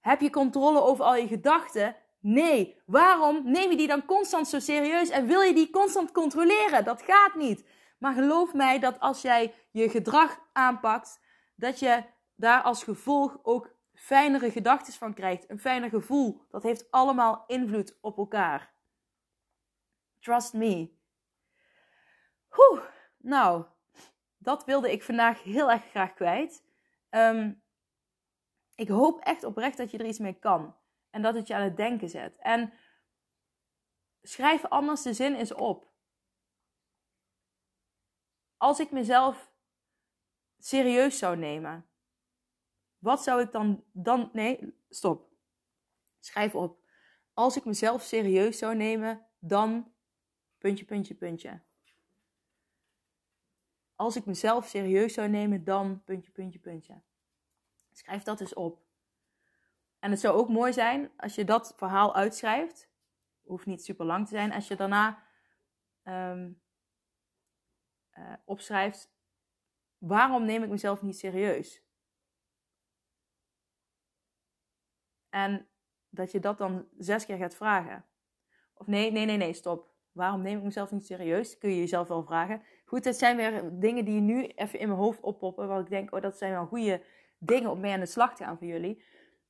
Heb 0.00 0.20
je 0.20 0.30
controle 0.30 0.82
over 0.82 1.04
al 1.04 1.16
je 1.16 1.26
gedachten? 1.26 1.96
Nee. 2.20 2.82
Waarom 2.86 3.50
neem 3.50 3.70
je 3.70 3.76
die 3.76 3.86
dan 3.86 4.04
constant 4.04 4.48
zo 4.48 4.58
serieus 4.58 5.08
en 5.08 5.26
wil 5.26 5.40
je 5.40 5.54
die 5.54 5.70
constant 5.70 6.12
controleren? 6.12 6.84
Dat 6.84 7.02
gaat 7.02 7.34
niet. 7.34 7.68
Maar 7.98 8.14
geloof 8.14 8.54
mij 8.54 8.78
dat 8.78 9.00
als 9.00 9.22
jij 9.22 9.54
je 9.70 9.88
gedrag 9.88 10.40
aanpakt, 10.52 11.20
dat 11.56 11.78
je 11.78 12.04
daar 12.34 12.62
als 12.62 12.84
gevolg 12.84 13.38
ook 13.42 13.76
fijnere 13.98 14.50
gedachten 14.50 14.92
van 14.92 15.14
krijgt. 15.14 15.50
Een 15.50 15.58
fijner 15.58 15.88
gevoel. 15.88 16.46
Dat 16.50 16.62
heeft 16.62 16.90
allemaal 16.90 17.44
invloed 17.46 17.98
op 18.00 18.18
elkaar. 18.18 18.74
Trust 20.18 20.52
me. 20.52 20.96
Oeh, 22.56 22.84
nou, 23.16 23.64
dat 24.36 24.64
wilde 24.64 24.92
ik 24.92 25.02
vandaag 25.02 25.42
heel 25.42 25.70
erg 25.70 25.84
graag 25.84 26.14
kwijt. 26.14 26.64
Ehm, 27.08 27.52
ik 28.74 28.88
hoop 28.88 29.20
echt 29.20 29.44
oprecht 29.44 29.76
dat 29.76 29.90
je 29.90 29.98
er 29.98 30.06
iets 30.06 30.18
mee 30.18 30.38
kan. 30.38 30.76
En 31.10 31.22
dat 31.22 31.34
het 31.34 31.46
je 31.46 31.54
aan 31.54 31.62
het 31.62 31.76
denken 31.76 32.08
zet. 32.08 32.36
En 32.36 32.72
schrijf 34.22 34.64
anders 34.64 35.02
de 35.02 35.12
zin 35.12 35.34
eens 35.34 35.54
op. 35.54 35.86
Als 38.56 38.80
ik 38.80 38.90
mezelf 38.90 39.52
serieus 40.58 41.18
zou 41.18 41.36
nemen, 41.36 41.87
wat 42.98 43.22
zou 43.22 43.42
ik 43.42 43.52
dan 43.52 43.84
dan. 43.92 44.30
Nee, 44.32 44.74
stop. 44.88 45.32
Schrijf 46.18 46.54
op. 46.54 46.86
Als 47.32 47.56
ik 47.56 47.64
mezelf 47.64 48.02
serieus 48.02 48.58
zou 48.58 48.76
nemen, 48.76 49.26
dan. 49.38 49.92
Puntje, 50.58 50.84
puntje, 50.84 51.14
puntje. 51.14 51.62
Als 53.94 54.16
ik 54.16 54.24
mezelf 54.24 54.66
serieus 54.66 55.14
zou 55.14 55.28
nemen, 55.28 55.64
dan. 55.64 56.04
Puntje, 56.04 56.30
puntje, 56.30 56.58
puntje. 56.58 57.02
Schrijf 57.92 58.22
dat 58.22 58.40
eens 58.40 58.54
op. 58.54 58.86
En 59.98 60.10
het 60.10 60.20
zou 60.20 60.36
ook 60.36 60.48
mooi 60.48 60.72
zijn 60.72 61.10
als 61.16 61.34
je 61.34 61.44
dat 61.44 61.72
verhaal 61.76 62.14
uitschrijft. 62.14 62.88
Hoeft 63.42 63.66
niet 63.66 63.84
super 63.84 64.06
lang 64.06 64.26
te 64.26 64.34
zijn. 64.34 64.52
Als 64.52 64.68
je 64.68 64.76
daarna 64.76 65.22
um, 66.04 66.60
uh, 68.18 68.32
opschrijft: 68.44 69.10
waarom 69.98 70.44
neem 70.44 70.62
ik 70.62 70.68
mezelf 70.68 71.02
niet 71.02 71.18
serieus? 71.18 71.87
En 75.30 75.68
dat 76.08 76.30
je 76.30 76.40
dat 76.40 76.58
dan 76.58 76.88
zes 76.98 77.26
keer 77.26 77.36
gaat 77.36 77.54
vragen. 77.54 78.04
Of 78.74 78.86
nee, 78.86 79.12
nee, 79.12 79.24
nee, 79.24 79.36
nee, 79.36 79.52
stop. 79.52 79.96
Waarom 80.12 80.42
neem 80.42 80.58
ik 80.58 80.64
mezelf 80.64 80.90
niet 80.90 81.06
serieus? 81.06 81.58
Kun 81.58 81.70
je 81.70 81.78
jezelf 81.78 82.08
wel 82.08 82.24
vragen. 82.24 82.62
Goed, 82.84 83.04
het 83.04 83.16
zijn 83.16 83.36
weer 83.36 83.62
dingen 83.72 84.04
die 84.04 84.20
nu 84.20 84.46
even 84.46 84.78
in 84.78 84.88
mijn 84.88 85.00
hoofd 85.00 85.20
oppoppen. 85.20 85.68
Waar 85.68 85.80
ik 85.80 85.90
denk, 85.90 86.14
oh, 86.14 86.20
dat 86.20 86.38
zijn 86.38 86.52
wel 86.52 86.66
goede 86.66 87.02
dingen 87.38 87.70
om 87.70 87.80
mee 87.80 87.92
aan 87.92 88.00
de 88.00 88.06
slag 88.06 88.36
te 88.36 88.44
gaan 88.44 88.58
voor 88.58 88.66
jullie. 88.66 89.02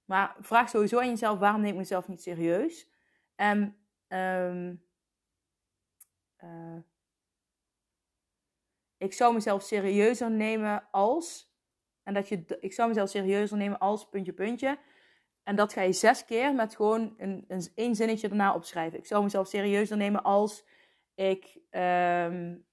Maar 0.04 0.36
vraag 0.40 0.68
sowieso 0.68 0.98
aan 0.98 1.08
jezelf, 1.08 1.38
waarom 1.38 1.60
neem 1.60 1.70
ik 1.70 1.76
mezelf 1.76 2.08
niet 2.08 2.22
serieus? 2.22 2.88
En 3.34 3.76
um, 4.08 4.82
uh, 6.44 6.76
ik 8.96 9.12
zou 9.12 9.34
mezelf 9.34 9.62
serieuzer 9.62 10.30
nemen 10.30 10.88
als. 10.90 11.52
En 12.02 12.14
dat 12.14 12.28
je, 12.28 12.58
ik 12.60 12.72
zou 12.72 12.88
mezelf 12.88 13.08
serieuzer 13.08 13.56
nemen 13.56 13.78
als 13.78 14.08
puntje, 14.08 14.32
puntje. 14.32 14.78
En 15.48 15.56
dat 15.56 15.72
ga 15.72 15.80
je 15.80 15.92
zes 15.92 16.24
keer 16.24 16.54
met 16.54 16.76
gewoon 16.76 17.14
een, 17.18 17.44
een, 17.74 17.94
zinnetje 17.94 18.28
erna 18.28 18.54
opschrijven. 18.54 18.98
Ik 18.98 19.06
zou 19.06 19.22
mezelf 19.22 19.48
serieuzer 19.48 19.96
nemen 19.96 20.22
als 20.22 20.64
ik 21.14 21.58
um, 21.70 22.66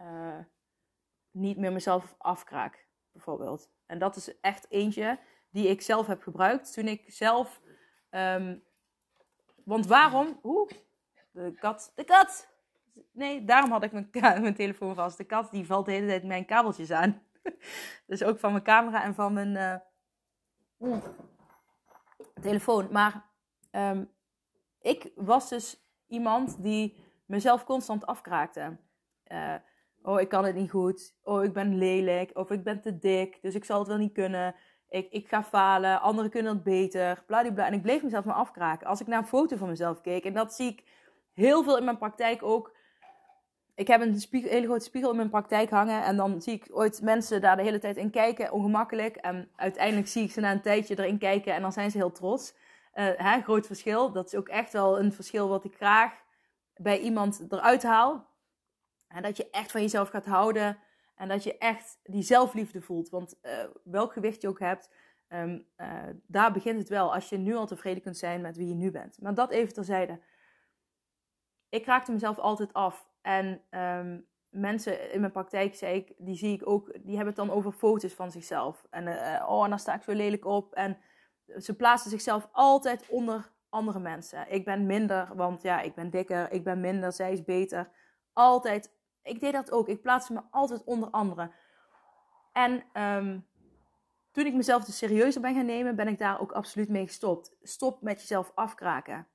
uh, 0.00 0.38
niet 1.30 1.56
meer 1.56 1.72
mezelf 1.72 2.14
afkraak, 2.18 2.86
bijvoorbeeld. 3.12 3.70
En 3.86 3.98
dat 3.98 4.16
is 4.16 4.40
echt 4.40 4.66
eentje 4.70 5.18
die 5.50 5.68
ik 5.68 5.82
zelf 5.82 6.06
heb 6.06 6.22
gebruikt 6.22 6.72
toen 6.72 6.88
ik 6.88 7.04
zelf. 7.06 7.60
Um, 8.10 8.64
want 9.64 9.86
waarom? 9.86 10.40
Oeh, 10.42 10.70
de 11.30 11.54
kat. 11.58 11.92
De 11.94 12.04
kat! 12.04 12.48
Nee, 13.12 13.44
daarom 13.44 13.70
had 13.70 13.82
ik 13.82 13.92
mijn, 13.92 14.10
mijn 14.42 14.54
telefoon 14.54 14.94
vast. 14.94 15.16
De 15.16 15.24
kat 15.24 15.50
die 15.50 15.66
valt 15.66 15.86
de 15.86 15.92
hele 15.92 16.06
tijd 16.06 16.24
mijn 16.24 16.44
kabeltjes 16.44 16.90
aan. 16.90 17.22
dus 18.06 18.22
ook 18.22 18.38
van 18.38 18.52
mijn 18.52 18.64
camera 18.64 19.02
en 19.02 19.14
van 19.14 19.32
mijn 19.32 19.54
uh, 19.54 19.76
telefoon. 22.40 22.88
Maar 22.90 23.30
um, 23.70 24.10
ik 24.80 25.12
was 25.14 25.48
dus 25.48 25.86
iemand 26.06 26.62
die 26.62 26.96
mezelf 27.26 27.64
constant 27.64 28.06
afkraakte. 28.06 28.76
Uh, 29.32 29.54
oh, 30.02 30.20
ik 30.20 30.28
kan 30.28 30.44
het 30.44 30.54
niet 30.54 30.70
goed. 30.70 31.14
Oh, 31.22 31.44
ik 31.44 31.52
ben 31.52 31.78
lelijk. 31.78 32.36
Of 32.36 32.50
ik 32.50 32.64
ben 32.64 32.80
te 32.80 32.98
dik, 32.98 33.42
dus 33.42 33.54
ik 33.54 33.64
zal 33.64 33.78
het 33.78 33.88
wel 33.88 33.96
niet 33.96 34.12
kunnen 34.12 34.54
ik, 34.94 35.10
ik 35.10 35.28
ga 35.28 35.42
falen, 35.42 36.00
anderen 36.00 36.30
kunnen 36.30 36.54
het 36.54 36.62
beter, 36.62 37.22
bladibla. 37.26 37.66
En 37.66 37.72
ik 37.72 37.82
bleef 37.82 38.02
mezelf 38.02 38.24
maar 38.24 38.34
afkraken. 38.34 38.86
Als 38.86 39.00
ik 39.00 39.06
naar 39.06 39.18
een 39.18 39.26
foto 39.26 39.56
van 39.56 39.68
mezelf 39.68 40.00
keek, 40.00 40.24
en 40.24 40.34
dat 40.34 40.54
zie 40.54 40.68
ik 40.68 40.82
heel 41.32 41.62
veel 41.62 41.78
in 41.78 41.84
mijn 41.84 41.98
praktijk 41.98 42.42
ook. 42.42 42.73
Ik 43.74 43.86
heb 43.86 44.00
een, 44.00 44.22
hele 44.30 44.66
grote 44.66 44.84
spiegel 44.84 45.10
in 45.10 45.16
mijn 45.16 45.30
praktijk 45.30 45.70
hangen 45.70 46.04
en 46.04 46.16
dan 46.16 46.42
zie 46.42 46.52
ik 46.52 46.66
ooit 46.70 47.02
mensen 47.02 47.40
daar 47.40 47.56
de 47.56 47.62
hele 47.62 47.78
tijd 47.78 47.96
in 47.96 48.10
kijken, 48.10 48.52
ongemakkelijk. 48.52 49.16
En 49.16 49.50
uiteindelijk 49.56 50.08
zie 50.08 50.22
ik 50.22 50.32
ze 50.32 50.40
na 50.40 50.52
een 50.52 50.62
tijdje 50.62 50.98
erin 50.98 51.18
kijken 51.18 51.54
en 51.54 51.62
dan 51.62 51.72
zijn 51.72 51.90
ze 51.90 51.96
heel 51.96 52.12
trots. 52.12 52.54
Uh, 52.94 53.08
hè, 53.16 53.40
groot 53.40 53.66
verschil. 53.66 54.12
Dat 54.12 54.26
is 54.26 54.34
ook 54.34 54.48
echt 54.48 54.72
wel 54.72 54.98
een 54.98 55.12
verschil 55.12 55.48
wat 55.48 55.64
ik 55.64 55.74
graag 55.74 56.12
bij 56.76 57.00
iemand 57.00 57.46
eruit 57.48 57.82
haal. 57.82 58.26
En 59.08 59.22
dat 59.22 59.36
je 59.36 59.50
echt 59.50 59.70
van 59.70 59.80
jezelf 59.80 60.08
gaat 60.08 60.26
houden. 60.26 60.78
En 61.16 61.28
dat 61.28 61.42
je 61.42 61.58
echt 61.58 61.98
die 62.02 62.22
zelfliefde 62.22 62.80
voelt. 62.80 63.08
Want 63.08 63.38
uh, 63.42 63.64
welk 63.84 64.12
gewicht 64.12 64.42
je 64.42 64.48
ook 64.48 64.58
hebt, 64.58 64.90
um, 65.28 65.66
uh, 65.76 66.02
daar 66.26 66.52
begint 66.52 66.78
het 66.78 66.88
wel. 66.88 67.14
Als 67.14 67.28
je 67.28 67.36
nu 67.36 67.54
al 67.54 67.66
tevreden 67.66 68.02
kunt 68.02 68.16
zijn 68.16 68.40
met 68.40 68.56
wie 68.56 68.68
je 68.68 68.74
nu 68.74 68.90
bent. 68.90 69.20
Maar 69.20 69.34
dat 69.34 69.50
even 69.50 69.74
terzijde. 69.74 70.20
Ik 71.68 71.86
raakte 71.86 72.12
mezelf 72.12 72.38
altijd 72.38 72.72
af. 72.72 73.12
En 73.24 73.60
um, 73.70 74.26
mensen 74.48 75.12
in 75.12 75.20
mijn 75.20 75.32
praktijk, 75.32 75.74
zei 75.74 75.96
ik, 75.96 76.12
die 76.16 76.36
zie 76.36 76.54
ik 76.54 76.68
ook, 76.68 76.92
die 76.92 77.16
hebben 77.16 77.34
het 77.34 77.46
dan 77.46 77.50
over 77.50 77.72
foto's 77.72 78.14
van 78.14 78.30
zichzelf. 78.30 78.86
En 78.90 79.06
uh, 79.06 79.44
oh, 79.48 79.64
en 79.64 79.70
dan 79.70 79.78
sta 79.78 79.94
ik 79.94 80.02
zo 80.02 80.12
lelijk 80.12 80.44
op. 80.44 80.72
En 80.72 80.96
ze 81.58 81.76
plaatsen 81.76 82.10
zichzelf 82.10 82.48
altijd 82.52 83.08
onder 83.08 83.52
andere 83.68 83.98
mensen. 83.98 84.52
Ik 84.52 84.64
ben 84.64 84.86
minder, 84.86 85.30
want 85.34 85.62
ja, 85.62 85.80
ik 85.80 85.94
ben 85.94 86.10
dikker. 86.10 86.52
Ik 86.52 86.64
ben 86.64 86.80
minder, 86.80 87.12
zij 87.12 87.32
is 87.32 87.44
beter. 87.44 87.90
Altijd 88.32 88.92
ik 89.24 89.40
deed 89.40 89.52
dat 89.52 89.70
ook. 89.70 89.88
Ik 89.88 90.02
plaatste 90.02 90.32
me 90.32 90.40
altijd 90.50 90.84
onder 90.84 91.10
anderen. 91.10 91.52
En 92.52 92.84
um, 93.02 93.46
toen 94.30 94.46
ik 94.46 94.54
mezelf 94.54 94.84
dus 94.84 94.98
serieuzer 94.98 95.40
ben 95.40 95.54
gaan 95.54 95.66
nemen, 95.66 95.96
ben 95.96 96.08
ik 96.08 96.18
daar 96.18 96.40
ook 96.40 96.52
absoluut 96.52 96.88
mee 96.88 97.06
gestopt. 97.06 97.56
Stop 97.62 98.02
met 98.02 98.20
jezelf 98.20 98.52
afkraken. 98.54 99.26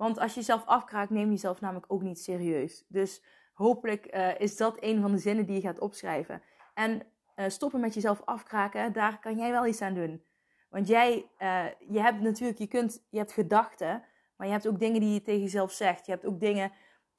Want 0.00 0.18
als 0.18 0.34
je 0.34 0.40
jezelf 0.40 0.66
afkraakt, 0.66 1.10
neem 1.10 1.24
je 1.24 1.30
jezelf 1.30 1.60
namelijk 1.60 1.92
ook 1.92 2.02
niet 2.02 2.20
serieus. 2.20 2.84
Dus 2.88 3.22
hopelijk 3.52 4.14
uh, 4.14 4.40
is 4.40 4.56
dat 4.56 4.76
een 4.80 5.00
van 5.00 5.12
de 5.12 5.18
zinnen 5.18 5.46
die 5.46 5.54
je 5.54 5.60
gaat 5.60 5.78
opschrijven. 5.78 6.42
En 6.74 7.02
uh, 7.36 7.44
stoppen 7.48 7.80
met 7.80 7.94
jezelf 7.94 8.22
afkraken, 8.24 8.92
daar 8.92 9.18
kan 9.18 9.36
jij 9.36 9.50
wel 9.50 9.66
iets 9.66 9.80
aan 9.80 9.94
doen. 9.94 10.22
Want 10.70 10.88
jij, 10.88 11.26
uh, 11.38 11.64
je 11.88 12.00
hebt 12.00 12.20
natuurlijk, 12.20 12.58
je 12.58 12.66
kunt, 12.66 13.06
je 13.10 13.18
hebt 13.18 13.32
gedachten, 13.32 14.04
maar 14.36 14.46
je 14.46 14.52
hebt 14.52 14.68
ook 14.68 14.78
dingen 14.78 15.00
die 15.00 15.12
je 15.12 15.22
tegen 15.22 15.40
jezelf 15.40 15.72
zegt. 15.72 16.06
Je 16.06 16.12
hebt 16.12 16.26
ook 16.26 16.40
dingen 16.40 16.72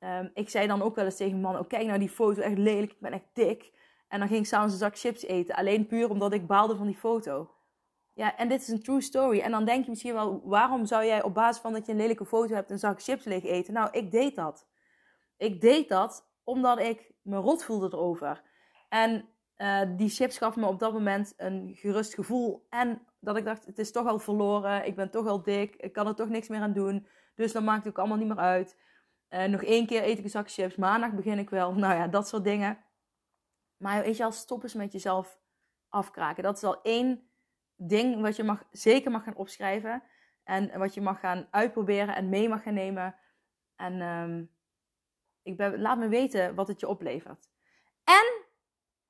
Um, 0.04 0.32
ik 0.34 0.50
zei 0.50 0.68
dan 0.68 0.82
ook 0.82 0.96
wel 0.96 1.06
eens 1.06 1.16
tegen 1.16 1.42
man: 1.42 1.58
oh, 1.58 1.68
kijk 1.68 1.86
nou 1.86 2.00
die 2.00 2.10
foto, 2.10 2.42
echt 2.42 2.58
lelijk, 2.58 2.92
ik 2.92 3.00
ben 3.00 3.12
echt 3.12 3.28
dik. 3.34 3.72
En 4.08 4.20
dan 4.20 4.28
ging 4.28 4.40
ik 4.40 4.46
s'avonds 4.46 4.74
een 4.74 4.80
zak 4.80 4.98
chips 4.98 5.24
eten. 5.24 5.56
Alleen 5.56 5.88
puur 5.88 6.10
omdat 6.10 6.34
ik 6.34 6.48
baalde 6.48 6.76
van 6.76 6.86
die 6.86 6.96
foto. 6.96 7.50
Ja, 8.14 8.38
en 8.38 8.48
dit 8.48 8.62
is 8.62 8.68
een 8.68 8.84
true 8.84 9.02
story. 9.02 9.40
En 9.40 9.52
dan 9.52 9.66
denk 9.66 9.84
je 9.84 9.90
misschien 9.90 10.14
wel: 10.14 10.42
waarom 10.44 10.86
zou 10.86 11.06
jij 11.06 11.24
op 11.24 11.34
basis 11.34 11.62
van 11.62 11.74
dat 11.74 11.86
je 11.86 11.92
een 11.92 11.98
lelijke 11.98 12.26
foto 12.26 12.54
hebt 12.54 12.72
een 12.72 12.80
zak 12.80 13.02
chips 13.02 13.26
leeg 13.26 13.44
eten? 13.44 13.74
Nou, 13.74 13.90
ik 13.92 14.12
deed 14.12 14.36
dat. 14.36 14.68
Ik 15.38 15.62
deed 15.62 15.90
dat 15.90 16.30
omdat 16.44 16.80
ik 16.80 17.12
me 17.22 17.38
rot 17.38 17.64
voelde 17.64 17.90
erover. 17.92 18.42
En 18.90 19.30
uh, 19.58 19.82
die 19.98 20.10
chips 20.10 20.38
gaf 20.38 20.56
me 20.56 20.66
op 20.66 20.80
dat 20.80 20.94
moment 20.94 21.34
een 21.38 21.72
gerust 21.76 22.14
gevoel. 22.14 22.66
En 22.70 23.08
dat 23.20 23.38
ik 23.38 23.46
dacht: 23.46 23.66
het 23.66 23.80
is 23.80 23.92
toch 23.92 24.08
al 24.08 24.20
verloren. 24.20 24.86
Ik 24.86 24.96
ben 24.96 25.12
toch 25.12 25.28
al 25.28 25.44
dik. 25.44 25.76
Ik 25.76 25.94
kan 25.94 26.08
er 26.08 26.16
toch 26.16 26.30
niks 26.30 26.48
meer 26.48 26.62
aan 26.62 26.74
doen. 26.74 27.08
Dus 27.36 27.52
dan 27.52 27.64
maakt 27.64 27.84
het 27.84 27.88
ook 27.88 28.00
allemaal 28.00 28.18
niet 28.18 28.28
meer 28.28 28.38
uit. 28.38 28.78
Uh, 29.30 29.44
nog 29.44 29.64
één 29.64 29.86
keer 29.86 30.04
eet 30.04 30.18
ik 30.18 30.24
een 30.24 30.30
zak 30.30 30.52
chips. 30.52 30.76
Maandag 30.76 31.14
begin 31.14 31.40
ik 31.40 31.50
wel. 31.50 31.74
Nou 31.84 31.94
ja, 31.94 32.08
dat 32.08 32.28
soort 32.28 32.44
dingen. 32.44 32.78
Maar 33.78 34.02
weet 34.04 34.18
je 34.18 34.24
al, 34.24 34.32
stop 34.32 34.64
eens 34.64 34.74
met 34.74 34.92
jezelf 34.92 35.40
afkraken. 35.90 36.44
Dat 36.44 36.58
is 36.58 36.64
al 36.64 36.82
één 36.82 37.31
ding 37.88 38.22
wat 38.22 38.36
je 38.36 38.44
mag, 38.44 38.64
zeker 38.72 39.12
mag 39.12 39.24
gaan 39.24 39.36
opschrijven. 39.36 40.04
En 40.44 40.80
wat 40.80 40.94
je 40.94 41.02
mag 41.02 41.20
gaan 41.20 41.48
uitproberen 41.52 42.16
en 42.16 42.30
mee 42.30 42.50
mag 42.50 42.64
gaan 42.64 42.74
nemen. 42.74 43.16
En 43.76 44.02
um, 44.02 44.50
ik 45.44 45.58
ben, 45.58 45.82
laat 45.82 45.98
me 45.98 46.08
weten 46.08 46.56
wat 46.56 46.68
het 46.68 46.80
je 46.80 46.88
oplevert. 46.88 47.50
En 48.04 48.44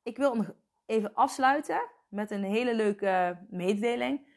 ik 0.03 0.17
wil 0.17 0.36
nog 0.36 0.51
even 0.86 1.13
afsluiten 1.13 1.81
met 2.10 2.31
een 2.31 2.43
hele 2.43 2.75
leuke 2.75 3.38
mededeling. 3.49 4.29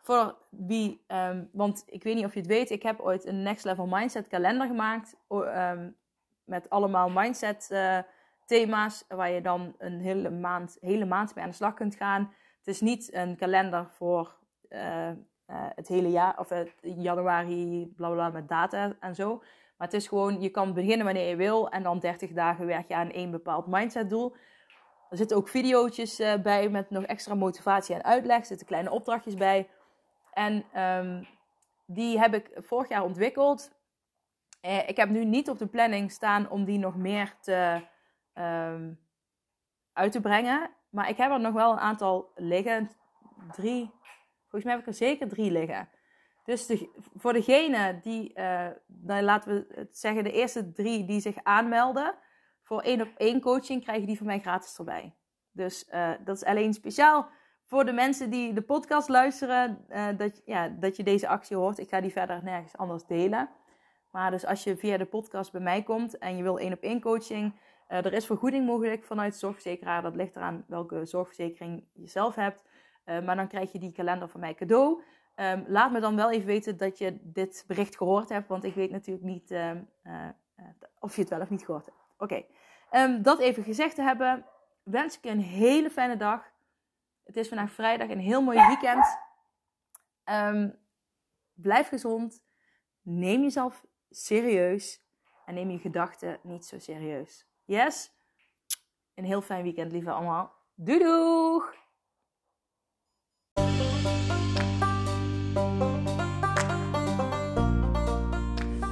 Voor 0.00 0.36
wie, 0.50 1.04
um, 1.08 1.48
want 1.52 1.84
ik 1.86 2.02
weet 2.02 2.14
niet 2.14 2.24
of 2.24 2.32
je 2.32 2.38
het 2.38 2.48
weet, 2.48 2.70
ik 2.70 2.82
heb 2.82 3.00
ooit 3.00 3.26
een 3.26 3.42
Next 3.42 3.64
Level 3.64 3.86
Mindset 3.86 4.28
kalender 4.28 4.66
gemaakt. 4.66 5.16
Um, 5.28 5.96
met 6.44 6.70
allemaal 6.70 7.10
mindset 7.10 7.68
uh, 7.72 7.98
thema's, 8.46 9.04
waar 9.08 9.30
je 9.30 9.40
dan 9.40 9.74
een 9.78 10.00
hele 10.00 10.30
maand, 10.30 10.76
hele 10.80 11.04
maand 11.04 11.34
mee 11.34 11.44
aan 11.44 11.50
de 11.50 11.56
slag 11.56 11.74
kunt 11.74 11.94
gaan. 11.94 12.32
Het 12.64 12.74
is 12.74 12.80
niet 12.80 13.14
een 13.14 13.36
kalender 13.36 13.86
voor 13.90 14.34
uh, 14.68 15.08
uh, 15.08 15.14
het 15.46 15.88
hele 15.88 16.10
jaar, 16.10 16.38
of 16.38 16.48
januari, 16.80 17.92
bla 17.96 18.10
bla, 18.10 18.28
met 18.28 18.48
data 18.48 18.96
en 19.00 19.14
zo. 19.14 19.36
Maar 19.76 19.86
het 19.86 19.96
is 19.96 20.08
gewoon, 20.08 20.40
je 20.40 20.48
kan 20.48 20.74
beginnen 20.74 21.04
wanneer 21.04 21.28
je 21.28 21.36
wil 21.36 21.70
en 21.70 21.82
dan 21.82 21.98
30 21.98 22.32
dagen 22.32 22.66
werk 22.66 22.88
je 22.88 22.94
aan 22.94 23.10
één 23.10 23.30
bepaald 23.30 23.66
mindset 23.66 24.10
doel. 24.10 24.34
Er 25.10 25.16
zitten 25.16 25.36
ook 25.36 25.48
video's 25.48 26.16
bij 26.42 26.68
met 26.68 26.90
nog 26.90 27.04
extra 27.04 27.34
motivatie 27.34 27.94
en 27.94 28.04
uitleg. 28.04 28.38
Er 28.38 28.44
zitten 28.44 28.66
kleine 28.66 28.90
opdrachtjes 28.90 29.34
bij. 29.34 29.68
En 30.32 30.64
um, 30.82 31.26
die 31.86 32.18
heb 32.18 32.34
ik 32.34 32.50
vorig 32.54 32.88
jaar 32.88 33.02
ontwikkeld. 33.02 33.70
Eh, 34.60 34.88
ik 34.88 34.96
heb 34.96 35.08
nu 35.08 35.24
niet 35.24 35.50
op 35.50 35.58
de 35.58 35.66
planning 35.66 36.10
staan 36.10 36.50
om 36.50 36.64
die 36.64 36.78
nog 36.78 36.96
meer 36.96 37.34
te, 37.40 37.80
um, 38.34 39.00
uit 39.92 40.12
te 40.12 40.20
brengen. 40.20 40.70
Maar 40.92 41.08
ik 41.08 41.16
heb 41.16 41.30
er 41.30 41.40
nog 41.40 41.52
wel 41.52 41.72
een 41.72 41.78
aantal 41.78 42.30
liggen. 42.34 42.90
Drie. 43.52 43.90
Volgens 44.40 44.64
mij 44.64 44.72
heb 44.72 44.80
ik 44.80 44.86
er 44.86 44.94
zeker 44.94 45.28
drie 45.28 45.50
liggen. 45.50 45.88
Dus 46.44 46.84
voor 47.14 47.32
degene 47.32 48.00
die, 48.02 48.38
uh, 48.38 48.68
dan 48.86 49.22
laten 49.22 49.54
we 49.54 49.74
het 49.74 49.98
zeggen, 49.98 50.24
de 50.24 50.32
eerste 50.32 50.72
drie 50.72 51.04
die 51.04 51.20
zich 51.20 51.36
aanmelden 51.42 52.14
voor 52.62 52.80
één 52.80 53.00
op 53.00 53.08
één 53.16 53.40
coaching, 53.40 53.82
krijgen 53.82 54.06
die 54.06 54.16
van 54.16 54.26
mij 54.26 54.40
gratis 54.40 54.78
erbij. 54.78 55.14
Dus 55.52 55.88
uh, 55.90 56.10
dat 56.24 56.36
is 56.36 56.44
alleen 56.44 56.74
speciaal 56.74 57.28
voor 57.64 57.84
de 57.84 57.92
mensen 57.92 58.30
die 58.30 58.52
de 58.52 58.62
podcast 58.62 59.08
luisteren, 59.08 59.84
uh, 59.90 60.08
dat, 60.16 60.42
ja, 60.44 60.68
dat 60.68 60.96
je 60.96 61.02
deze 61.02 61.28
actie 61.28 61.56
hoort. 61.56 61.78
Ik 61.78 61.88
ga 61.88 62.00
die 62.00 62.12
verder 62.12 62.44
nergens 62.44 62.76
anders 62.76 63.06
delen. 63.06 63.50
Maar 64.10 64.30
dus 64.30 64.46
als 64.46 64.64
je 64.64 64.76
via 64.76 64.96
de 64.96 65.04
podcast 65.04 65.52
bij 65.52 65.60
mij 65.60 65.82
komt 65.82 66.18
en 66.18 66.36
je 66.36 66.42
wil 66.42 66.58
één 66.58 66.72
op 66.72 66.82
één 66.82 67.00
coaching, 67.00 67.60
er 67.92 68.12
is 68.12 68.26
vergoeding 68.26 68.66
mogelijk 68.66 69.04
vanuit 69.04 69.32
de 69.32 69.38
zorgverzekeraar. 69.38 70.02
Dat 70.02 70.16
ligt 70.16 70.36
eraan 70.36 70.64
welke 70.66 71.04
zorgverzekering 71.06 71.84
je 71.92 72.06
zelf 72.06 72.34
hebt. 72.34 72.62
maar 73.04 73.36
dan 73.36 73.48
krijg 73.48 73.72
je 73.72 73.78
die 73.78 73.92
kalender 73.92 74.28
van 74.28 74.40
mij 74.40 74.54
cadeau. 74.54 75.02
Um, 75.36 75.64
laat 75.66 75.92
me 75.92 76.00
dan 76.00 76.16
wel 76.16 76.30
even 76.30 76.46
weten 76.46 76.76
dat 76.76 76.98
je 76.98 77.18
dit 77.22 77.64
bericht 77.66 77.96
gehoord 77.96 78.28
hebt, 78.28 78.48
want 78.48 78.64
ik 78.64 78.74
weet 78.74 78.90
natuurlijk 78.90 79.26
niet 79.26 79.50
uh, 79.50 79.70
uh, 80.04 80.28
of 80.98 81.14
je 81.14 81.20
het 81.20 81.30
wel 81.30 81.40
of 81.40 81.50
niet 81.50 81.64
gehoord 81.64 81.86
hebt. 81.86 81.96
Oké, 82.16 82.44
um, 82.90 83.22
dat 83.22 83.38
even 83.38 83.62
gezegd 83.62 83.94
te 83.94 84.02
hebben, 84.02 84.46
wens 84.82 85.16
ik 85.16 85.24
je 85.24 85.30
een 85.30 85.40
hele 85.40 85.90
fijne 85.90 86.16
dag. 86.16 86.50
Het 87.24 87.36
is 87.36 87.48
vandaag 87.48 87.70
vrijdag, 87.70 88.08
een 88.08 88.18
heel 88.18 88.42
mooi 88.42 88.66
weekend. 88.66 89.18
Blijf 91.52 91.88
gezond, 91.88 92.44
neem 93.02 93.42
jezelf 93.42 93.84
serieus 94.10 95.02
en 95.46 95.54
neem 95.54 95.70
je 95.70 95.78
gedachten 95.78 96.38
niet 96.42 96.64
zo 96.64 96.78
serieus. 96.78 97.46
Yes? 97.64 98.10
Een 99.14 99.24
heel 99.24 99.42
fijn 99.42 99.62
weekend, 99.62 99.92
lieve 99.92 100.10
allemaal. 100.10 100.52
Doei 100.74 100.98
doeg! 100.98 101.74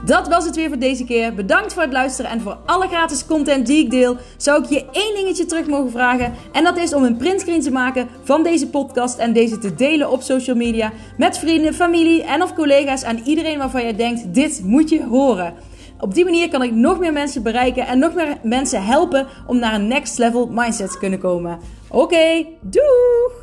Dat 0.05 0.29
was 0.29 0.45
het 0.45 0.57
weer 0.57 0.69
voor 0.69 0.79
deze 0.79 1.05
keer. 1.05 1.35
Bedankt 1.35 1.73
voor 1.73 1.83
het 1.83 1.93
luisteren 1.93 2.31
en 2.31 2.41
voor 2.41 2.59
alle 2.67 2.89
gratis 2.89 3.27
content 3.27 3.67
die 3.67 3.85
ik 3.85 3.91
deel. 3.91 4.17
Zou 4.37 4.63
ik 4.63 4.69
je 4.69 4.91
één 4.91 5.15
dingetje 5.15 5.47
terug 5.47 5.67
mogen 5.67 5.91
vragen? 5.91 6.35
En 6.53 6.65
dat 6.65 6.77
is 6.77 6.95
om 6.95 7.05
een 7.05 7.17
printscreen 7.17 7.61
te 7.61 7.71
maken 7.71 8.09
van 8.23 8.43
deze 8.43 8.69
podcast 8.69 9.19
en 9.19 9.33
deze 9.33 9.59
te 9.59 9.75
delen 9.75 10.11
op 10.11 10.23
social 10.23 10.57
media 10.57 10.93
met 11.17 11.39
vrienden, 11.39 11.75
familie 11.75 12.25
en 12.25 12.43
of 12.43 12.55
collega's 12.55 13.03
en 13.03 13.19
iedereen 13.19 13.59
waarvan 13.59 13.87
je 13.87 13.95
denkt: 13.95 14.35
dit 14.35 14.61
moet 14.65 14.89
je 14.89 15.05
horen. 15.05 15.55
Op 16.01 16.15
die 16.15 16.25
manier 16.25 16.49
kan 16.49 16.63
ik 16.63 16.73
nog 16.73 16.99
meer 16.99 17.13
mensen 17.13 17.43
bereiken 17.43 17.87
en 17.87 17.99
nog 17.99 18.15
meer 18.15 18.37
mensen 18.43 18.85
helpen 18.85 19.27
om 19.47 19.59
naar 19.59 19.75
een 19.75 19.87
next 19.87 20.19
level 20.19 20.49
mindset 20.51 20.93
te 20.93 20.99
kunnen 20.99 21.19
komen. 21.19 21.59
Oké, 21.89 22.03
okay, 22.03 22.47
doeg! 22.61 23.40